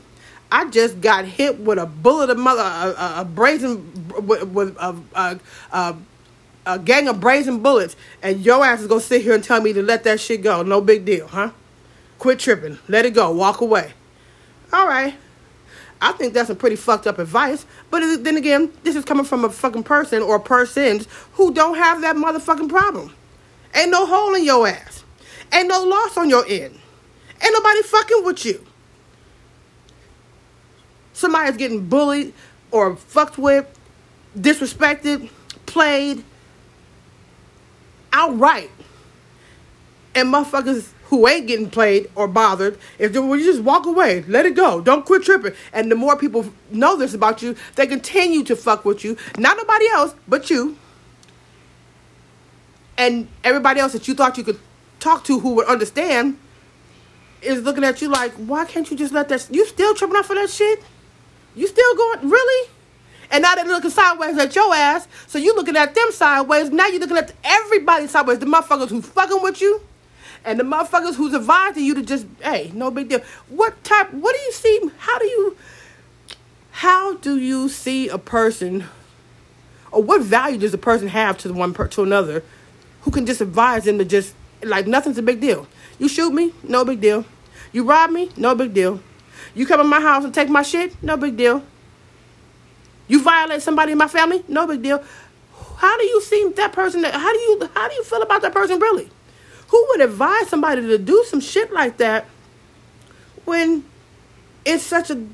I 0.52 0.70
just 0.70 1.00
got 1.02 1.26
hit 1.26 1.60
with 1.60 1.78
a 1.80 1.86
bullet 1.86 2.30
of 2.30 2.38
mother, 2.38 2.62
a, 2.62 3.02
a, 3.02 3.22
a 3.22 3.26
brazen, 3.26 3.92
with, 4.26 4.44
with 4.50 4.76
a, 4.78 4.96
a, 5.16 5.40
a, 5.72 5.96
a 6.66 6.80
gang 6.80 7.08
of 7.08 7.20
brazen 7.20 7.60
bullets, 7.62 7.96
and 8.22 8.44
your 8.46 8.64
ass 8.66 8.82
is 8.82 8.88
gonna 8.88 9.02
sit 9.02 9.22
here 9.22 9.34
and 9.34 9.44
tell 9.44 9.62
me 9.62 9.74
to 9.74 9.82
let 9.82 10.04
that 10.04 10.20
shit 10.20 10.44
go. 10.44 10.62
No 10.62 10.82
big 10.82 11.06
deal, 11.06 11.28
huh? 11.28 11.52
Quit 12.20 12.40
tripping. 12.40 12.80
Let 12.88 13.06
it 13.06 13.14
go. 13.14 13.32
Walk 13.32 13.62
away. 13.62 13.94
All 14.74 14.88
right. 14.88 15.16
I 16.02 16.12
think 16.14 16.34
that's 16.34 16.48
some 16.48 16.58
pretty 16.58 16.76
fucked 16.76 17.08
up 17.08 17.20
advice. 17.20 17.66
But 17.90 18.24
then 18.24 18.36
again, 18.36 18.72
this 18.84 18.96
is 18.96 19.06
coming 19.06 19.26
from 19.26 19.46
a 19.46 19.50
fucking 19.50 19.84
person 19.84 20.22
or 20.22 20.40
persons 20.40 21.08
who 21.34 21.54
don't 21.54 21.76
have 21.76 22.02
that 22.02 22.16
motherfucking 22.16 22.70
problem. 22.70 23.14
Ain't 23.76 23.92
no 23.92 24.06
hole 24.06 24.34
in 24.36 24.44
your 24.44 24.68
ass. 24.68 25.04
Ain't 25.54 25.68
no 25.68 25.84
loss 25.84 26.18
on 26.18 26.30
your 26.30 26.46
end. 26.48 26.78
Ain't 27.44 27.54
nobody 27.54 27.84
fucking 27.84 28.24
with 28.24 28.46
you. 28.46 28.66
Somebody's 31.22 31.56
getting 31.56 31.86
bullied 31.86 32.34
or 32.72 32.96
fucked 32.96 33.38
with, 33.38 33.68
disrespected, 34.36 35.30
played 35.68 36.24
outright. 38.12 38.72
And 40.16 40.34
motherfuckers 40.34 40.94
who 41.06 41.28
ain't 41.28 41.46
getting 41.46 41.70
played 41.70 42.10
or 42.16 42.28
bothered, 42.28 42.80
if 42.98 43.14
you 43.14 43.44
just 43.44 43.62
walk 43.62 43.86
away, 43.86 44.24
let 44.24 44.48
it 44.48 44.56
go, 44.56 44.82
don't 44.82 45.06
quit 45.06 45.22
tripping. 45.22 45.54
And 45.72 45.92
the 45.92 45.96
more 45.96 46.18
people 46.18 46.52
know 46.72 46.98
this 46.98 47.14
about 47.14 47.44
you, 47.44 47.56
they 47.76 47.86
continue 47.86 48.44
to 48.46 48.56
fuck 48.56 48.84
with 48.84 49.04
you. 49.04 49.16
Not 49.38 49.58
nobody 49.58 49.86
else, 49.90 50.16
but 50.28 50.50
you. 50.50 50.76
And 52.98 53.28
everybody 53.44 53.80
else 53.80 53.94
that 53.94 54.08
you 54.08 54.16
thought 54.16 54.40
you 54.40 54.44
could 54.44 54.60
talk 55.00 55.24
to 55.26 55.40
who 55.40 55.54
would 55.54 55.68
understand 55.68 56.40
is 57.44 57.62
looking 57.62 57.84
at 57.84 58.02
you 58.02 58.10
like, 58.10 58.32
why 58.34 58.66
can't 58.66 58.90
you 58.90 58.98
just 58.98 59.14
let 59.14 59.30
that? 59.30 59.48
You 59.52 59.68
still 59.68 59.94
tripping 59.94 60.16
off 60.16 60.32
of 60.32 60.38
that 60.38 60.50
shit? 60.50 60.84
You 61.56 61.68
still 61.68 61.96
going 61.96 62.30
really? 62.30 62.70
And 63.32 63.44
now 63.44 63.56
they're 63.56 63.66
looking 63.66 63.90
sideways 63.90 64.38
at 64.38 64.56
your 64.56 64.74
ass. 64.76 65.08
So 65.28 65.38
you 65.38 65.56
looking 65.56 65.78
at 65.78 65.96
them 65.96 66.12
sideways. 66.12 66.70
Now 66.70 66.88
you're 66.88 67.00
looking 67.00 67.18
at 67.18 67.34
everybody 67.44 68.08
sideways. 68.08 68.40
The 68.40 68.46
motherfuckers 68.46 68.90
who's 68.90 69.06
fucking 69.06 69.42
with 69.42 69.62
you 69.62 69.82
and 70.44 70.60
the 70.60 70.64
motherfuckers 70.64 71.16
who's 71.16 71.34
advising 71.34 71.86
you 71.86 71.96
to 71.96 72.02
just, 72.02 72.26
hey, 72.42 72.72
no 72.74 72.92
big 72.92 73.10
deal. 73.10 73.22
What 73.50 73.84
type, 73.84 74.14
what 74.14 74.36
do 74.36 74.42
you 74.42 74.52
see? 74.52 74.92
How 74.98 75.20
do 75.20 75.26
you, 75.26 75.58
how 76.72 77.16
do 77.16 77.38
you 77.38 77.70
see 77.70 78.10
a 78.10 78.18
person, 78.18 78.86
or 79.92 80.02
what 80.02 80.22
value 80.22 80.58
does 80.58 80.74
a 80.74 80.78
person 80.78 81.08
have 81.08 81.38
to 81.40 81.48
the 81.48 81.54
one 81.54 81.74
per, 81.74 81.88
to 81.88 82.04
another 82.04 82.44
who 83.02 83.12
can 83.12 83.26
just 83.26 83.40
advise 83.40 83.86
them 83.86 83.98
to 83.98 84.06
just, 84.06 84.34
like, 84.64 84.88
nothing's 84.88 85.18
a 85.18 85.22
big 85.22 85.40
deal. 85.40 85.68
You 86.00 86.08
shoot 86.08 86.32
me, 86.32 86.54
no 86.64 86.84
big 86.84 87.02
deal. 87.02 87.26
You 87.72 87.84
rob 87.84 88.12
me, 88.12 88.30
no 88.36 88.56
big 88.56 88.74
deal. 88.74 89.00
You 89.54 89.66
come 89.66 89.80
in 89.82 89.88
my 89.88 90.02
house 90.02 90.24
and 90.24 90.34
take 90.34 90.50
my 90.50 90.62
shit, 90.62 91.02
no 91.04 91.18
big 91.18 91.38
deal. 91.38 91.64
You 93.08 93.22
violate 93.22 93.62
somebody 93.62 93.92
in 93.92 93.98
my 93.98 94.08
family, 94.08 94.44
no 94.48 94.66
big 94.68 94.82
deal. 94.82 95.04
How 95.78 95.98
do 95.98 96.06
you 96.06 96.22
see 96.22 96.50
that 96.56 96.74
person? 96.74 97.04
How 97.04 97.34
do 97.34 97.40
you 97.40 97.70
how 97.74 97.90
do 97.90 97.96
you 97.96 98.04
feel 98.04 98.22
about 98.22 98.42
that 98.44 98.54
person 98.54 98.80
really? 98.80 99.10
Who 99.68 99.86
would 99.90 100.02
advise 100.02 100.48
somebody 100.48 100.82
to 100.82 100.98
do 100.98 101.24
some 101.28 101.40
shit 101.40 101.74
like 101.74 101.98
that 101.98 102.26
when 103.46 103.84
it's 104.66 104.84
such 104.84 105.10
a 105.10 105.26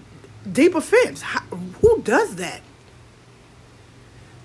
deep 0.51 0.75
offense? 0.75 1.21
How, 1.21 1.41
who 1.81 2.01
does 2.01 2.35
that? 2.35 2.61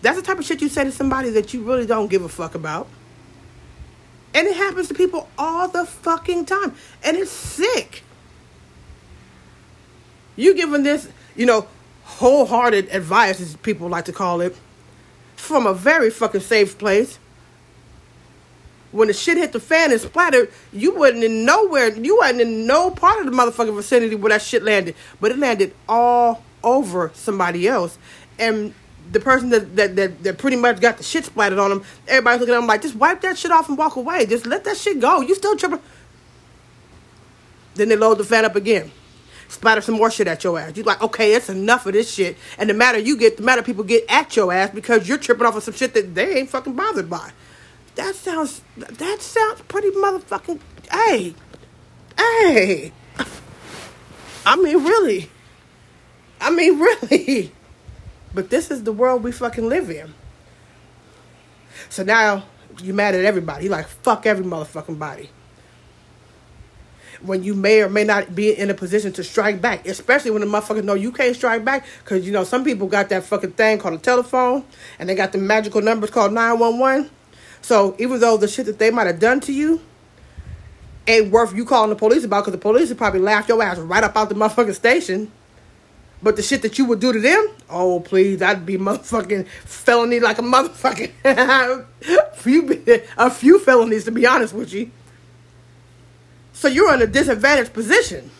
That's 0.03 0.17
the 0.17 0.23
type 0.23 0.39
of 0.39 0.45
shit 0.45 0.61
you 0.61 0.69
say 0.69 0.85
to 0.85 0.93
somebody 0.93 1.31
that 1.31 1.55
you 1.55 1.63
really 1.63 1.87
don't 1.87 2.09
give 2.09 2.23
a 2.23 2.29
fuck 2.29 2.55
about. 2.55 2.89
And 4.35 4.49
it 4.49 4.57
happens 4.57 4.89
to 4.89 4.95
people 4.95 5.29
all 5.39 5.69
the 5.69 5.87
fucking 5.87 6.47
time. 6.47 6.75
And 7.05 7.17
it's 7.17 7.31
sick. 7.31 8.03
You 10.37 10.55
giving 10.55 10.83
this, 10.83 11.09
you 11.37 11.47
know, 11.47 11.67
wholehearted 12.05 12.89
advice, 12.91 13.41
as 13.41 13.57
people 13.57 13.89
like 13.89 14.07
to 14.07 14.13
call 14.13 14.41
it, 14.41 14.57
from 15.37 15.67
a 15.67 15.75
very 15.75 16.11
fucking 16.11 16.41
safe 16.41 16.79
place 16.79 17.19
when 18.93 19.09
the 19.09 19.15
shit 19.15 19.39
hit 19.39 19.53
the 19.53 19.61
fan 19.61 19.91
and 19.91 20.01
splattered, 20.01 20.51
you 20.73 20.95
wasn't 20.95 21.25
in 21.25 21.45
nowhere. 21.45 21.89
You 21.89 22.19
wasn't 22.19 22.43
in 22.43 22.67
no 22.67 22.91
part 22.91 23.21
of 23.21 23.27
the 23.27 23.33
motherfucking 23.33 23.75
vicinity 23.75 24.15
where 24.15 24.31
that 24.31 24.43
shit 24.43 24.63
landed. 24.63 24.95
But 25.21 25.33
it 25.33 25.39
landed 25.39 25.75
all 25.89 26.45
over 26.63 27.11
somebody 27.15 27.67
else. 27.67 27.99
And 28.39 28.75
the 29.11 29.19
person 29.19 29.49
that, 29.51 29.75
that, 29.77 29.97
that, 29.97 30.23
that 30.23 30.39
pretty 30.39 30.57
much 30.57 30.81
got 30.81 30.99
the 30.99 31.03
shit 31.03 31.25
splattered 31.25 31.59
on 31.59 31.71
them, 31.71 31.85
everybody's 32.07 32.41
looking 32.41 32.55
at 32.55 32.59
them 32.59 32.67
like, 32.67 32.83
just 32.83 32.95
wipe 32.95 33.23
that 33.23 33.39
shit 33.39 33.51
off 33.51 33.69
and 33.69 33.77
walk 33.77 33.97
away. 33.97 34.27
Just 34.27 34.47
let 34.47 34.65
that 34.65 34.77
shit 34.77 35.01
go. 35.01 35.23
You 35.23 35.35
still 35.35 35.57
tripping. 35.57 35.81
Then 37.75 37.89
they 37.89 37.97
load 37.97 38.19
the 38.19 38.25
fan 38.25 38.45
up 38.45 38.57
again. 38.57 38.93
Splatter 39.53 39.83
some 39.83 39.97
more 39.97 40.11
shit 40.11 40.27
at 40.29 40.43
your 40.45 40.59
ass. 40.59 40.73
You're 40.75 40.87
like, 40.87 41.03
okay, 41.03 41.35
it's 41.35 41.51
enough 41.51 41.85
of 41.85 41.93
this 41.93 42.11
shit. 42.11 42.39
And 42.57 42.71
the 42.71 42.75
matter 42.75 42.99
you 42.99 43.19
get, 43.19 43.37
the 43.37 43.43
matter 43.43 43.63
people 43.63 43.85
get 43.85 44.03
at 44.09 44.35
your 44.35 44.51
ass 44.51 44.71
because 44.75 45.07
you're 45.07 45.19
tripping 45.19 45.45
off 45.45 45.55
of 45.55 45.63
some 45.63 45.75
shit 45.75 45.93
that 45.93 46.15
they 46.15 46.39
ain't 46.39 46.49
fucking 46.49 46.73
bothered 46.73 47.11
by. 47.11 47.33
That 47.97 48.15
sounds 48.15 48.63
that 48.79 49.21
sounds 49.21 49.61
pretty 49.69 49.91
motherfucking 49.91 50.59
hey. 50.91 51.35
Hey. 52.17 52.93
I 54.47 54.57
mean 54.57 54.85
really. 54.85 55.31
I 56.41 56.49
mean 56.49 56.79
really. 57.11 57.53
But 58.33 58.49
this 58.49 58.71
is 58.71 58.85
the 58.85 58.93
world 58.93 59.23
we 59.23 59.33
fucking 59.33 59.69
live 59.69 59.91
in. 59.91 60.15
So 61.91 62.03
now 62.03 62.45
you 62.83 62.95
mad 62.95 63.15
at 63.15 63.27
everybody. 63.27 63.65
You 63.65 63.71
like 63.71 63.87
fuck 63.87 64.25
every 64.25 64.47
motherfucking 64.47 64.99
body. 64.99 65.29
When 67.23 67.43
you 67.45 67.55
may 67.55 67.83
or 67.83 67.89
may 67.89 68.05
not 68.05 68.35
be 68.35 68.57
in 68.57 68.71
a 68.71 68.75
position 68.75 69.13
to 69.13 69.25
strike 69.25 69.61
back, 69.61 69.87
especially 69.87 70.33
when 70.33 70.41
the 70.41 70.47
motherfuckers 70.47 70.85
know 70.85 70.95
you 70.95 71.13
can't 71.13 71.37
strike 71.37 71.65
back, 71.65 71.87
because 72.03 72.27
you 72.27 72.33
know 72.33 72.45
some 72.45 72.65
people 72.65 72.89
got 72.89 73.09
that 73.11 73.25
fucking 73.25 73.53
thing 73.53 73.79
called 73.79 73.95
a 73.95 73.99
telephone, 73.99 74.65
and 74.99 75.09
they 75.09 75.15
got 75.15 75.33
the 75.33 75.39
magical 75.39 75.81
numbers 75.81 76.11
called 76.11 76.33
nine 76.33 76.59
one 76.59 76.79
one. 76.79 77.11
So 77.61 77.95
even 77.99 78.21
though 78.21 78.37
the 78.37 78.49
shit 78.49 78.67
that 78.67 78.79
they 78.79 78.91
might 78.91 79.07
have 79.07 79.21
done 79.21 79.41
to 79.41 79.53
you 79.53 79.81
ain't 81.07 81.31
worth 81.31 81.55
you 81.55 81.65
calling 81.65 81.91
the 81.91 81.97
police 81.97 82.25
about, 82.25 82.43
because 82.43 82.53
the 82.53 82.59
police 82.59 82.89
would 82.89 82.99
probably 82.99 83.21
laugh 83.21 83.49
your 83.49 83.63
ass 83.63 83.79
right 83.79 84.05
up 84.05 84.17
out 84.17 84.29
the 84.29 84.35
motherfucking 84.35 84.75
station. 84.75 85.31
But 86.23 86.37
the 86.37 86.43
shit 86.43 86.63
that 86.63 86.79
you 86.79 86.85
would 86.85 87.01
do 87.01 87.13
to 87.13 87.19
them, 87.19 87.49
oh 87.69 88.01
please, 88.01 88.39
that'd 88.39 88.65
be 88.65 88.79
motherfucking 88.79 89.47
felony 89.49 90.21
like 90.21 90.39
a 90.39 90.43
motherfucking 90.43 91.87
few 92.35 93.03
a 93.17 93.31
few 93.31 93.59
felonies 93.59 94.05
to 94.05 94.13
be 94.13 94.27
honest 94.27 94.55
with 94.55 94.73
you. 94.73 94.91
So 96.63 96.69
you're 96.69 96.95
in 96.95 97.03
a 97.03 97.09
disadvantaged 97.09 97.73
position. 97.73 98.31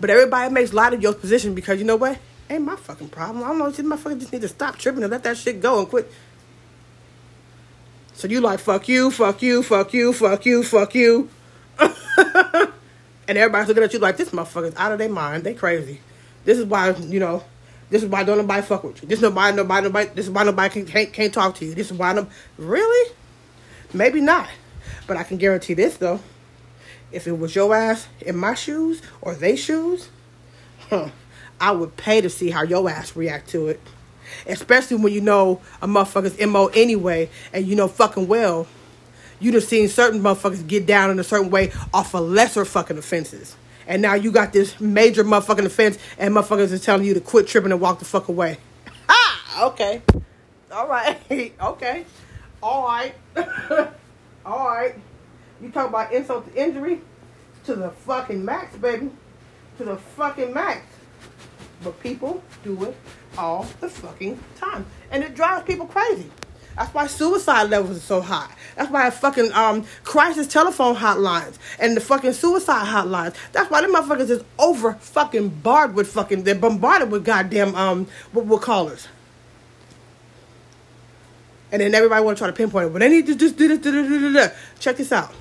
But 0.00 0.08
everybody 0.08 0.52
makes 0.52 0.72
light 0.72 0.94
of 0.94 1.02
your 1.02 1.12
position 1.12 1.54
because 1.54 1.78
you 1.78 1.84
know 1.84 1.96
what? 1.96 2.18
Ain't 2.48 2.64
my 2.64 2.76
fucking 2.76 3.10
problem. 3.10 3.44
I 3.44 3.48
don't 3.48 3.58
know. 3.58 3.70
This 3.70 3.84
motherfucker 3.84 4.18
just 4.18 4.32
need 4.32 4.40
to 4.40 4.48
stop 4.48 4.76
tripping 4.78 5.02
and 5.02 5.12
let 5.12 5.22
that 5.24 5.36
shit 5.36 5.60
go 5.60 5.78
and 5.78 5.88
quit 5.88 6.10
so 8.14 8.28
you 8.28 8.40
like 8.40 8.60
fuck 8.60 8.88
you, 8.88 9.10
fuck 9.10 9.42
you, 9.42 9.62
fuck 9.62 9.92
you, 9.92 10.12
fuck 10.12 10.46
you, 10.46 10.62
fuck 10.62 10.94
you. 10.94 11.28
and 11.78 11.90
everybody's 13.28 13.68
looking 13.68 13.82
at 13.82 13.92
you 13.92 13.98
like 13.98 14.16
this 14.16 14.30
motherfucker's 14.30 14.76
out 14.76 14.92
of 14.92 14.98
their 14.98 15.08
mind. 15.08 15.42
They 15.42 15.52
crazy. 15.52 16.00
This 16.44 16.58
is 16.58 16.64
why, 16.64 16.90
you 16.90 17.18
know, 17.18 17.42
this 17.90 18.04
is 18.04 18.08
why 18.08 18.22
don't 18.22 18.38
nobody 18.38 18.62
fuck 18.62 18.84
with 18.84 19.02
you. 19.02 19.08
This 19.08 19.18
is 19.18 19.22
nobody, 19.22 19.56
nobody, 19.56 19.88
nobody. 19.88 20.10
This 20.14 20.26
is 20.26 20.30
why 20.30 20.44
nobody 20.44 20.72
can, 20.72 20.86
can't, 20.86 21.12
can't 21.12 21.34
talk 21.34 21.56
to 21.56 21.64
you. 21.64 21.74
This 21.74 21.90
is 21.90 21.98
why 21.98 22.12
no. 22.12 22.28
Really? 22.56 23.12
Maybe 23.92 24.20
not. 24.20 24.48
But 25.08 25.16
I 25.16 25.24
can 25.24 25.36
guarantee 25.36 25.74
this 25.74 25.96
though. 25.96 26.20
If 27.12 27.26
it 27.26 27.38
was 27.38 27.54
your 27.54 27.74
ass 27.74 28.08
in 28.20 28.36
my 28.36 28.54
shoes 28.54 29.02
or 29.20 29.34
they 29.34 29.56
shoes, 29.56 30.08
huh, 30.90 31.10
I 31.60 31.70
would 31.72 31.96
pay 31.96 32.20
to 32.20 32.30
see 32.30 32.50
how 32.50 32.62
your 32.62 32.88
ass 32.88 33.14
react 33.14 33.50
to 33.50 33.68
it 33.68 33.80
especially 34.46 34.96
when 34.96 35.12
you 35.12 35.20
know 35.20 35.60
a 35.82 35.86
motherfucker's 35.86 36.38
MO 36.46 36.66
anyway, 36.68 37.28
and 37.52 37.66
you 37.66 37.76
know 37.76 37.88
fucking 37.88 38.28
well, 38.28 38.66
you'd 39.40 39.54
have 39.54 39.64
seen 39.64 39.88
certain 39.88 40.20
motherfuckers 40.20 40.66
get 40.66 40.86
down 40.86 41.10
in 41.10 41.18
a 41.18 41.24
certain 41.24 41.50
way 41.50 41.72
off 41.92 42.14
of 42.14 42.22
lesser 42.28 42.64
fucking 42.64 42.98
offenses. 42.98 43.56
And 43.86 44.00
now 44.00 44.14
you 44.14 44.32
got 44.32 44.52
this 44.52 44.80
major 44.80 45.24
motherfucking 45.24 45.66
offense, 45.66 45.98
and 46.18 46.34
motherfuckers 46.34 46.72
is 46.72 46.82
telling 46.82 47.04
you 47.04 47.14
to 47.14 47.20
quit 47.20 47.46
tripping 47.46 47.72
and 47.72 47.80
walk 47.80 47.98
the 47.98 48.04
fuck 48.04 48.28
away. 48.28 48.58
Ah, 49.06 49.66
okay. 49.66 50.00
All 50.72 50.88
right. 50.88 51.18
okay. 51.60 52.06
All 52.62 52.84
right. 52.84 53.14
All 54.46 54.66
right. 54.66 54.94
You 55.64 55.70
talk 55.70 55.88
about 55.88 56.12
insult 56.12 56.52
to 56.52 56.62
injury 56.62 57.00
to 57.64 57.74
the 57.74 57.88
fucking 57.88 58.44
max, 58.44 58.76
baby. 58.76 59.10
To 59.78 59.84
the 59.84 59.96
fucking 59.96 60.52
max. 60.52 60.84
But 61.82 61.98
people 62.00 62.42
do 62.62 62.84
it 62.84 62.94
all 63.38 63.66
the 63.80 63.88
fucking 63.88 64.38
time. 64.56 64.84
And 65.10 65.24
it 65.24 65.34
drives 65.34 65.64
people 65.64 65.86
crazy. 65.86 66.30
That's 66.76 66.92
why 66.92 67.06
suicide 67.06 67.70
levels 67.70 67.96
are 67.96 68.00
so 68.00 68.20
high. 68.20 68.50
That's 68.76 68.90
why 68.90 69.08
fucking 69.08 69.52
um 69.52 69.86
crisis 70.02 70.46
telephone 70.46 70.96
hotlines 70.96 71.56
and 71.78 71.96
the 71.96 72.00
fucking 72.02 72.34
suicide 72.34 72.86
hotlines. 72.86 73.34
That's 73.52 73.70
why 73.70 73.80
the 73.80 73.86
motherfuckers 73.86 74.28
is 74.28 74.44
over 74.58 74.94
fucking 74.94 75.48
barred 75.48 75.94
with 75.94 76.08
fucking 76.08 76.42
they're 76.42 76.56
bombarded 76.56 77.10
with 77.10 77.24
goddamn 77.24 77.74
um 77.74 78.06
what, 78.32 78.44
what 78.44 78.60
callers. 78.60 79.08
And 81.72 81.80
then 81.80 81.94
everybody 81.94 82.22
want 82.22 82.36
to 82.36 82.40
try 82.40 82.48
to 82.48 82.52
pinpoint 82.52 82.88
it. 82.88 82.92
But 82.92 82.98
they 82.98 83.08
need 83.08 83.26
to 83.26 83.34
just 83.34 83.56
do 83.56 83.78
this. 83.78 84.52
Check 84.78 84.96
this 84.98 85.10
out. 85.10 85.32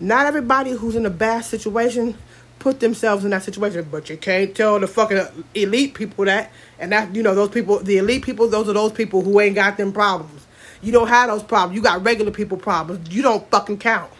Not 0.00 0.24
everybody 0.24 0.70
who's 0.70 0.96
in 0.96 1.04
a 1.04 1.10
bad 1.10 1.44
situation 1.44 2.16
put 2.58 2.80
themselves 2.80 3.24
in 3.24 3.30
that 3.30 3.42
situation, 3.42 3.86
but 3.90 4.08
you 4.08 4.16
can't 4.16 4.54
tell 4.54 4.80
the 4.80 4.86
fucking 4.86 5.26
elite 5.54 5.94
people 5.94 6.24
that. 6.24 6.50
And 6.78 6.92
that, 6.92 7.14
you 7.14 7.22
know, 7.22 7.34
those 7.34 7.50
people, 7.50 7.80
the 7.80 7.98
elite 7.98 8.24
people, 8.24 8.48
those 8.48 8.68
are 8.68 8.72
those 8.72 8.92
people 8.92 9.22
who 9.22 9.40
ain't 9.40 9.54
got 9.54 9.76
them 9.76 9.92
problems. 9.92 10.46
You 10.80 10.92
don't 10.92 11.08
have 11.08 11.28
those 11.28 11.42
problems. 11.42 11.76
You 11.76 11.82
got 11.82 12.02
regular 12.02 12.30
people 12.30 12.56
problems. 12.56 13.14
You 13.14 13.22
don't 13.22 13.48
fucking 13.50 13.78
count. 13.78 14.10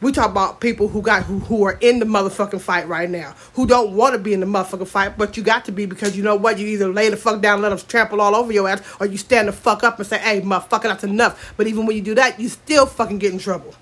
We 0.00 0.10
talk 0.10 0.30
about 0.30 0.60
people 0.60 0.88
who 0.88 1.00
got 1.00 1.22
who, 1.22 1.38
who 1.38 1.64
are 1.64 1.78
in 1.80 2.00
the 2.00 2.04
motherfucking 2.04 2.60
fight 2.60 2.88
right 2.88 3.08
now, 3.08 3.36
who 3.54 3.68
don't 3.68 3.94
want 3.94 4.14
to 4.14 4.18
be 4.18 4.32
in 4.32 4.40
the 4.40 4.46
motherfucking 4.46 4.88
fight, 4.88 5.16
but 5.16 5.36
you 5.36 5.44
got 5.44 5.64
to 5.66 5.72
be 5.72 5.86
because 5.86 6.16
you 6.16 6.24
know 6.24 6.34
what? 6.34 6.58
You 6.58 6.66
either 6.66 6.88
lay 6.88 7.08
the 7.08 7.16
fuck 7.16 7.40
down 7.40 7.54
and 7.54 7.62
let 7.62 7.68
them 7.68 7.78
trample 7.86 8.20
all 8.20 8.34
over 8.34 8.52
your 8.52 8.68
ass, 8.68 8.82
or 8.98 9.06
you 9.06 9.16
stand 9.16 9.46
the 9.46 9.52
fuck 9.52 9.84
up 9.84 9.98
and 10.00 10.06
say, 10.08 10.18
"Hey, 10.18 10.40
motherfucker, 10.40 10.84
that's 10.84 11.04
enough." 11.04 11.54
But 11.56 11.68
even 11.68 11.86
when 11.86 11.94
you 11.94 12.02
do 12.02 12.16
that, 12.16 12.40
you 12.40 12.48
still 12.48 12.84
fucking 12.84 13.18
get 13.18 13.32
in 13.32 13.38
trouble. 13.38 13.76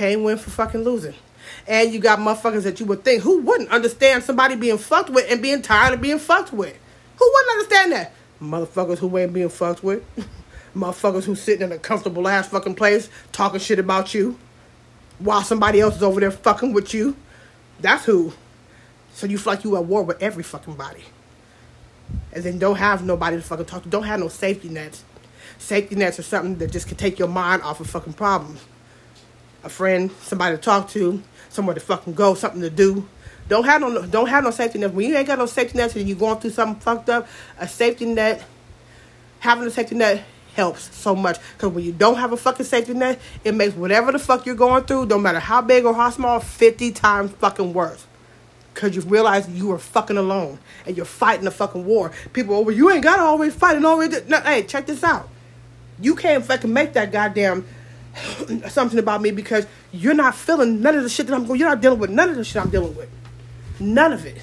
Can't 0.00 0.22
win 0.22 0.38
for 0.38 0.48
fucking 0.48 0.82
losing. 0.82 1.12
And 1.68 1.92
you 1.92 2.00
got 2.00 2.20
motherfuckers 2.20 2.62
that 2.62 2.80
you 2.80 2.86
would 2.86 3.04
think 3.04 3.22
who 3.22 3.42
wouldn't 3.42 3.68
understand 3.68 4.24
somebody 4.24 4.56
being 4.56 4.78
fucked 4.78 5.10
with 5.10 5.30
and 5.30 5.42
being 5.42 5.60
tired 5.60 5.92
of 5.92 6.00
being 6.00 6.18
fucked 6.18 6.54
with. 6.54 6.74
Who 7.18 7.30
wouldn't 7.30 7.50
understand 7.50 7.92
that? 7.92 8.14
Motherfuckers 8.40 8.96
who 8.96 9.18
ain't 9.18 9.34
being 9.34 9.50
fucked 9.50 9.84
with. 9.84 10.02
Motherfuckers 10.74 11.24
who 11.24 11.34
sitting 11.34 11.66
in 11.66 11.72
a 11.72 11.78
comfortable 11.78 12.26
ass 12.28 12.48
fucking 12.48 12.76
place 12.76 13.10
talking 13.30 13.60
shit 13.60 13.78
about 13.78 14.14
you 14.14 14.38
while 15.18 15.42
somebody 15.42 15.82
else 15.82 15.96
is 15.96 16.02
over 16.02 16.18
there 16.18 16.30
fucking 16.30 16.72
with 16.72 16.94
you. 16.94 17.14
That's 17.78 18.06
who. 18.06 18.32
So 19.12 19.26
you 19.26 19.36
feel 19.36 19.52
like 19.52 19.64
you 19.64 19.76
at 19.76 19.84
war 19.84 20.02
with 20.02 20.22
every 20.22 20.44
fucking 20.44 20.76
body. 20.76 21.04
And 22.32 22.42
then 22.42 22.58
don't 22.58 22.76
have 22.76 23.04
nobody 23.04 23.36
to 23.36 23.42
fucking 23.42 23.66
talk 23.66 23.82
to. 23.82 23.90
Don't 23.90 24.04
have 24.04 24.18
no 24.20 24.28
safety 24.28 24.70
nets. 24.70 25.04
Safety 25.58 25.94
nets 25.94 26.18
are 26.18 26.22
something 26.22 26.56
that 26.56 26.72
just 26.72 26.88
can 26.88 26.96
take 26.96 27.18
your 27.18 27.28
mind 27.28 27.60
off 27.60 27.80
of 27.80 27.90
fucking 27.90 28.14
problems. 28.14 28.64
A 29.62 29.68
friend, 29.68 30.10
somebody 30.22 30.56
to 30.56 30.62
talk 30.62 30.88
to, 30.90 31.22
somewhere 31.48 31.74
to 31.74 31.80
fucking 31.80 32.14
go, 32.14 32.34
something 32.34 32.60
to 32.62 32.70
do. 32.70 33.08
Don't 33.48 33.64
have 33.64 33.80
no 33.80 34.06
don't 34.06 34.28
have 34.28 34.44
no 34.44 34.50
safety 34.50 34.78
net. 34.78 34.94
When 34.94 35.08
you 35.08 35.16
ain't 35.16 35.26
got 35.26 35.38
no 35.38 35.46
safety 35.46 35.76
net 35.76 35.94
and 35.96 36.08
you're 36.08 36.16
going 36.16 36.38
through 36.38 36.50
something 36.50 36.80
fucked 36.80 37.10
up, 37.10 37.26
a 37.58 37.66
safety 37.66 38.06
net, 38.06 38.44
having 39.40 39.66
a 39.66 39.70
safety 39.70 39.96
net 39.96 40.24
helps 40.54 40.94
so 40.96 41.14
much. 41.14 41.38
Because 41.54 41.70
when 41.70 41.84
you 41.84 41.92
don't 41.92 42.16
have 42.16 42.32
a 42.32 42.36
fucking 42.36 42.66
safety 42.66 42.94
net, 42.94 43.20
it 43.44 43.54
makes 43.54 43.74
whatever 43.74 44.12
the 44.12 44.18
fuck 44.18 44.46
you're 44.46 44.54
going 44.54 44.84
through, 44.84 45.06
no 45.06 45.18
matter 45.18 45.40
how 45.40 45.60
big 45.62 45.84
or 45.84 45.94
how 45.94 46.10
small, 46.10 46.40
50 46.40 46.92
times 46.92 47.32
fucking 47.32 47.72
worse. 47.72 48.06
Because 48.72 48.94
you 48.94 49.02
realize 49.02 49.48
you 49.48 49.72
are 49.72 49.78
fucking 49.78 50.16
alone 50.16 50.58
and 50.86 50.96
you're 50.96 51.04
fighting 51.06 51.46
a 51.46 51.50
fucking 51.50 51.84
war. 51.84 52.12
People, 52.32 52.54
over 52.54 52.66
well, 52.66 52.76
you 52.76 52.90
ain't 52.90 53.02
got 53.02 53.16
to 53.16 53.22
always 53.22 53.54
fight 53.54 53.76
and 53.76 53.84
always. 53.84 54.28
No, 54.28 54.40
hey, 54.40 54.62
check 54.62 54.86
this 54.86 55.02
out. 55.02 55.28
You 56.00 56.14
can't 56.14 56.44
fucking 56.44 56.72
make 56.72 56.92
that 56.94 57.12
goddamn 57.12 57.66
assumption 58.64 58.98
about 58.98 59.22
me 59.22 59.30
because 59.30 59.66
you're 59.92 60.14
not 60.14 60.34
feeling 60.34 60.80
none 60.80 60.96
of 60.96 61.02
the 61.02 61.08
shit 61.08 61.26
that 61.26 61.34
I'm 61.34 61.46
going. 61.46 61.60
You're 61.60 61.68
not 61.68 61.80
dealing 61.80 61.98
with 61.98 62.10
none 62.10 62.28
of 62.28 62.36
the 62.36 62.44
shit 62.44 62.62
I'm 62.62 62.70
dealing 62.70 62.94
with. 62.96 63.08
None 63.78 64.12
of 64.12 64.26
it. 64.26 64.42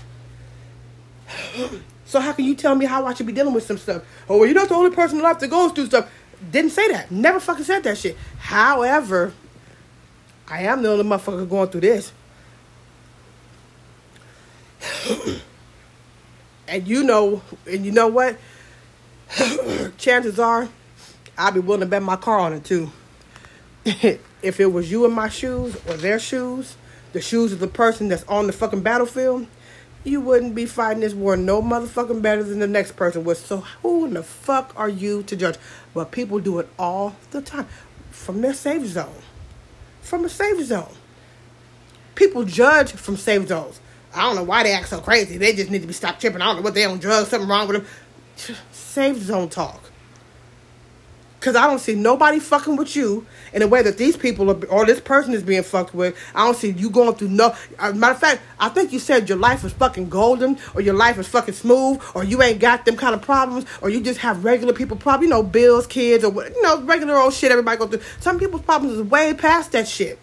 So 2.07 2.21
how 2.21 2.31
can 2.31 2.45
you 2.45 2.55
tell 2.55 2.73
me 2.73 2.85
how 2.85 3.05
I 3.05 3.13
should 3.13 3.27
be 3.27 3.33
dealing 3.33 3.53
with 3.53 3.65
some 3.65 3.77
stuff? 3.77 4.01
Oh, 4.29 4.37
well, 4.37 4.45
you're 4.45 4.55
not 4.55 4.69
the 4.69 4.75
only 4.75 4.95
person 4.95 5.17
in 5.17 5.23
life 5.23 5.39
that 5.39 5.49
goes 5.49 5.73
through 5.73 5.87
stuff. 5.87 6.09
Didn't 6.51 6.71
say 6.71 6.89
that. 6.93 7.11
Never 7.11 7.37
fucking 7.37 7.65
said 7.65 7.83
that 7.83 7.97
shit. 7.97 8.15
However, 8.39 9.33
I 10.47 10.61
am 10.61 10.83
the 10.83 10.91
only 10.91 11.03
motherfucker 11.03 11.49
going 11.49 11.67
through 11.67 11.81
this. 11.81 12.13
and 16.69 16.87
you 16.87 17.03
know, 17.03 17.41
and 17.69 17.85
you 17.85 17.91
know 17.91 18.07
what? 18.07 18.37
Chances 19.97 20.39
are, 20.39 20.69
I'd 21.37 21.53
be 21.53 21.59
willing 21.59 21.81
to 21.81 21.87
bet 21.87 22.01
my 22.01 22.15
car 22.15 22.39
on 22.39 22.53
it 22.53 22.63
too. 22.63 22.89
if 24.41 24.59
it 24.59 24.73
was 24.73 24.91
you 24.91 25.05
in 25.05 25.13
my 25.13 25.29
shoes 25.29 25.77
or 25.87 25.93
their 25.93 26.19
shoes, 26.19 26.75
the 27.13 27.21
shoes 27.21 27.53
of 27.53 27.59
the 27.59 27.67
person 27.67 28.09
that's 28.09 28.25
on 28.25 28.47
the 28.47 28.51
fucking 28.53 28.81
battlefield, 28.81 29.47
you 30.03 30.19
wouldn't 30.19 30.55
be 30.55 30.65
fighting 30.65 30.99
this 30.99 31.13
war 31.13 31.37
no 31.37 31.61
motherfucking 31.61 32.21
better 32.21 32.43
than 32.43 32.59
the 32.59 32.67
next 32.67 32.97
person 32.97 33.23
would. 33.23 33.37
So 33.37 33.59
who 33.81 34.05
in 34.05 34.13
the 34.15 34.23
fuck 34.23 34.73
are 34.75 34.89
you 34.89 35.23
to 35.23 35.37
judge? 35.37 35.55
But 35.93 36.11
people 36.11 36.39
do 36.39 36.59
it 36.59 36.67
all 36.77 37.15
the 37.31 37.41
time 37.41 37.67
from 38.11 38.41
their 38.41 38.53
safe 38.53 38.85
zone. 38.85 39.21
From 40.01 40.25
a 40.25 40.29
safe 40.29 40.65
zone. 40.65 40.93
People 42.15 42.43
judge 42.43 42.91
from 42.91 43.15
safe 43.15 43.47
zones. 43.47 43.79
I 44.13 44.23
don't 44.23 44.35
know 44.35 44.43
why 44.43 44.63
they 44.63 44.73
act 44.73 44.89
so 44.89 44.99
crazy. 44.99 45.37
They 45.37 45.53
just 45.53 45.71
need 45.71 45.81
to 45.81 45.87
be 45.87 45.93
stopped 45.93 46.19
tripping. 46.19 46.41
I 46.41 46.47
don't 46.47 46.57
know 46.57 46.61
what 46.61 46.73
they 46.73 46.83
on 46.83 46.99
drugs, 46.99 47.29
something 47.29 47.47
wrong 47.47 47.69
with 47.69 47.77
them. 47.77 48.55
Safe 48.71 49.17
zone 49.17 49.47
talk. 49.47 49.91
Because 51.47 51.63
I 51.63 51.65
don't 51.65 51.79
see 51.79 51.95
nobody 51.95 52.39
fucking 52.39 52.75
with 52.75 52.93
you 52.93 53.25
in 53.53 53.61
a 53.61 53.67
way 53.69 53.81
that 53.81 53.97
these 53.97 54.17
people 54.17 54.51
are, 54.51 54.65
or 54.65 54.85
this 54.85 54.99
person 54.99 55.33
is 55.33 55.43
being 55.43 55.63
fucked 55.63 55.93
with. 55.93 56.13
I 56.35 56.43
don't 56.43 56.57
see 56.57 56.71
you 56.71 56.89
going 56.89 57.15
through 57.15 57.29
no. 57.29 57.55
As 57.79 57.95
matter 57.95 58.15
of 58.15 58.19
fact, 58.19 58.41
I 58.59 58.67
think 58.67 58.91
you 58.91 58.99
said 58.99 59.29
your 59.29 59.37
life 59.37 59.63
is 59.63 59.71
fucking 59.71 60.09
golden, 60.09 60.59
or 60.75 60.81
your 60.81 60.93
life 60.93 61.17
is 61.17 61.25
fucking 61.29 61.53
smooth, 61.53 62.01
or 62.13 62.25
you 62.25 62.43
ain't 62.43 62.59
got 62.59 62.83
them 62.83 62.97
kind 62.97 63.15
of 63.15 63.21
problems, 63.21 63.65
or 63.81 63.89
you 63.89 64.01
just 64.01 64.19
have 64.19 64.43
regular 64.43 64.73
people 64.73 64.97
problems. 64.97 65.29
You 65.29 65.29
know, 65.29 65.41
bills, 65.41 65.87
kids, 65.87 66.25
or 66.25 66.33
you 66.33 66.61
know, 66.63 66.81
regular 66.81 67.15
old 67.15 67.33
shit 67.33 67.49
everybody 67.49 67.77
go 67.77 67.87
through. 67.87 68.01
Some 68.19 68.39
people's 68.39 68.63
problems 68.63 68.97
is 68.97 69.03
way 69.03 69.33
past 69.33 69.71
that 69.71 69.87
shit. 69.87 70.19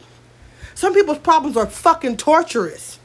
Some 0.74 0.92
people's 0.92 1.20
problems 1.20 1.56
are 1.56 1.64
fucking 1.64 2.18
torturous. 2.18 2.98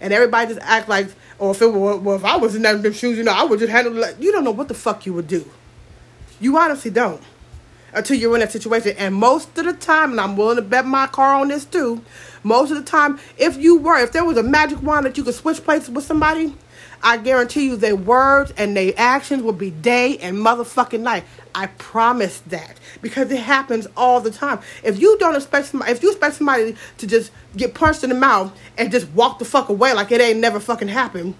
And 0.00 0.12
everybody 0.12 0.54
just 0.54 0.64
act 0.64 0.88
like, 0.88 1.08
or 1.40 1.50
if 1.50 1.60
it 1.60 1.72
were, 1.72 1.96
well, 1.96 2.14
if 2.14 2.24
I 2.24 2.36
was 2.36 2.54
in 2.54 2.62
that 2.62 2.94
shoes, 2.94 3.18
you 3.18 3.24
know, 3.24 3.32
I 3.32 3.42
would 3.42 3.58
just 3.58 3.72
handle 3.72 3.96
it. 3.96 4.00
Like, 4.00 4.22
you 4.22 4.30
don't 4.30 4.44
know 4.44 4.52
what 4.52 4.68
the 4.68 4.74
fuck 4.74 5.04
you 5.04 5.14
would 5.14 5.26
do. 5.26 5.44
You 6.40 6.56
honestly 6.58 6.90
don't. 6.90 7.22
Until 7.92 8.18
you're 8.18 8.34
in 8.34 8.40
that 8.40 8.52
situation. 8.52 8.94
And 8.98 9.14
most 9.14 9.56
of 9.56 9.64
the 9.64 9.72
time, 9.72 10.10
and 10.10 10.20
I'm 10.20 10.36
willing 10.36 10.56
to 10.56 10.62
bet 10.62 10.84
my 10.84 11.06
car 11.06 11.34
on 11.34 11.48
this 11.48 11.64
too, 11.64 12.02
most 12.42 12.70
of 12.70 12.76
the 12.76 12.82
time, 12.82 13.18
if 13.38 13.56
you 13.56 13.78
were, 13.78 13.98
if 13.98 14.12
there 14.12 14.24
was 14.24 14.36
a 14.36 14.42
magic 14.42 14.82
wand 14.82 15.06
that 15.06 15.16
you 15.16 15.24
could 15.24 15.34
switch 15.34 15.64
places 15.64 15.90
with 15.90 16.04
somebody, 16.04 16.54
I 17.02 17.16
guarantee 17.16 17.64
you 17.64 17.76
their 17.76 17.96
words 17.96 18.52
and 18.56 18.76
their 18.76 18.92
actions 18.96 19.42
would 19.42 19.56
be 19.56 19.70
day 19.70 20.18
and 20.18 20.36
motherfucking 20.36 21.00
night. 21.00 21.24
I 21.54 21.66
promise 21.66 22.40
that. 22.48 22.78
Because 23.00 23.30
it 23.30 23.40
happens 23.40 23.86
all 23.96 24.20
the 24.20 24.30
time. 24.30 24.60
If 24.82 25.00
you 25.00 25.16
don't 25.18 25.34
expect 25.34 25.68
somebody, 25.68 25.92
if 25.92 26.02
you 26.02 26.10
expect 26.10 26.34
somebody 26.34 26.76
to 26.98 27.06
just 27.06 27.32
get 27.56 27.74
punched 27.74 28.04
in 28.04 28.10
the 28.10 28.16
mouth 28.16 28.52
and 28.76 28.92
just 28.92 29.08
walk 29.12 29.38
the 29.38 29.44
fuck 29.44 29.68
away 29.70 29.94
like 29.94 30.12
it 30.12 30.20
ain't 30.20 30.40
never 30.40 30.60
fucking 30.60 30.88
happened, 30.88 31.34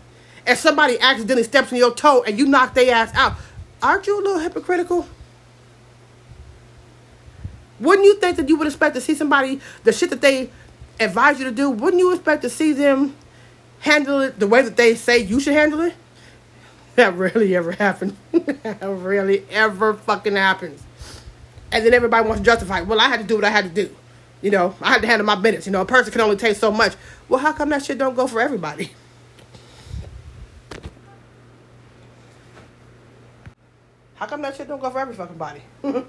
and 0.46 0.56
somebody 0.56 0.98
accidentally 0.98 1.42
steps 1.42 1.72
on 1.72 1.78
your 1.78 1.94
toe 1.94 2.22
and 2.22 2.38
you 2.38 2.46
knock 2.46 2.72
their 2.72 2.94
ass 2.94 3.12
out, 3.14 3.34
aren't 3.82 4.06
you 4.06 4.18
a 4.18 4.22
little 4.22 4.40
hypocritical? 4.40 5.06
Wouldn't 7.80 8.04
you 8.04 8.16
think 8.18 8.36
that 8.36 8.48
you 8.48 8.56
would 8.56 8.66
expect 8.66 8.94
to 8.96 9.00
see 9.00 9.14
somebody, 9.14 9.60
the 9.84 9.92
shit 9.92 10.10
that 10.10 10.20
they 10.20 10.50
advise 10.98 11.38
you 11.38 11.44
to 11.44 11.52
do, 11.52 11.70
wouldn't 11.70 12.00
you 12.00 12.12
expect 12.12 12.42
to 12.42 12.50
see 12.50 12.72
them 12.72 13.14
handle 13.80 14.20
it 14.20 14.38
the 14.40 14.46
way 14.46 14.62
that 14.62 14.76
they 14.76 14.94
say 14.94 15.18
you 15.18 15.40
should 15.40 15.54
handle 15.54 15.80
it? 15.80 15.94
That 16.96 17.14
rarely 17.14 17.54
ever 17.54 17.70
happens. 17.70 18.14
that 18.32 18.82
rarely 18.82 19.44
ever 19.50 19.94
fucking 19.94 20.34
happens. 20.34 20.82
And 21.70 21.86
then 21.86 21.94
everybody 21.94 22.26
wants 22.26 22.40
to 22.40 22.44
justify, 22.44 22.80
well, 22.80 23.00
I 23.00 23.06
had 23.06 23.20
to 23.20 23.24
do 23.24 23.36
what 23.36 23.44
I 23.44 23.50
had 23.50 23.72
to 23.72 23.86
do. 23.86 23.94
You 24.42 24.50
know, 24.50 24.74
I 24.82 24.90
had 24.90 25.02
to 25.02 25.06
handle 25.06 25.24
my 25.24 25.36
business. 25.36 25.66
You 25.66 25.70
know, 25.70 25.82
a 25.82 25.84
person 25.84 26.10
can 26.10 26.20
only 26.22 26.34
take 26.34 26.56
so 26.56 26.72
much. 26.72 26.94
Well, 27.28 27.38
how 27.38 27.52
come 27.52 27.68
that 27.68 27.84
shit 27.84 27.98
don't 27.98 28.16
go 28.16 28.26
for 28.26 28.40
everybody? 28.40 28.90
How 34.18 34.26
come 34.26 34.42
that 34.42 34.56
shit 34.56 34.66
don't 34.66 34.80
go 34.80 34.90
for 34.90 34.98
every 34.98 35.14
fucking 35.14 35.38
body? 35.38 35.62
and 35.82 36.04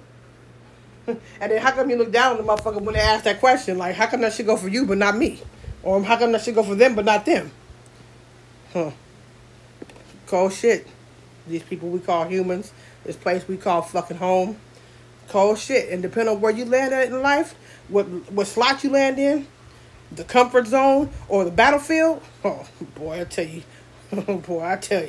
then 1.40 1.62
how 1.62 1.72
come 1.72 1.90
you 1.92 1.96
look 1.96 2.12
down 2.12 2.38
on 2.38 2.44
the 2.44 2.52
motherfucker 2.52 2.82
when 2.82 2.96
they 2.96 3.02
ask 3.02 3.24
that 3.24 3.40
question? 3.40 3.78
Like, 3.78 3.96
how 3.96 4.08
come 4.08 4.22
that 4.22 4.34
shit 4.34 4.48
go 4.48 4.58
for 4.58 4.68
you 4.68 4.86
but 4.86 4.98
not 4.98 5.16
me? 5.16 5.42
Or 5.84 6.04
how 6.04 6.18
come 6.18 6.32
that 6.32 6.42
shit 6.42 6.56
go 6.56 6.64
for 6.64 6.74
them 6.74 6.96
but 6.96 7.06
not 7.06 7.26
them? 7.26 7.52
Huh. 8.74 8.92
Cold 10.26 10.54
shit. 10.54 10.88
These 11.48 11.64
people 11.64 11.90
we 11.90 12.00
call 12.00 12.28
humans, 12.28 12.74
this 13.04 13.16
place 13.16 13.48
we 13.48 13.58
call 13.58 13.84
fucking 13.84 14.18
home. 14.18 14.58
Cold 15.28 15.60
shit. 15.60 15.90
And 15.90 16.02
depending 16.02 16.36
on 16.36 16.42
where 16.42 16.52
you 16.52 16.66
land 16.66 16.94
at 16.94 17.08
in 17.08 17.22
life, 17.22 17.54
what 17.90 18.06
what 18.32 18.48
slot 18.48 18.84
you 18.84 18.90
land 18.90 19.20
in, 19.20 19.48
the 20.12 20.24
comfort 20.24 20.66
zone 20.66 21.12
or 21.28 21.46
the 21.46 21.52
battlefield, 21.52 22.24
oh 22.44 22.68
boy, 22.96 23.22
I 23.22 23.24
tell 23.26 23.46
you. 23.46 23.62
Oh 24.12 24.38
boy, 24.48 24.64
I 24.64 24.76
tell 24.78 25.02
you. 25.02 25.08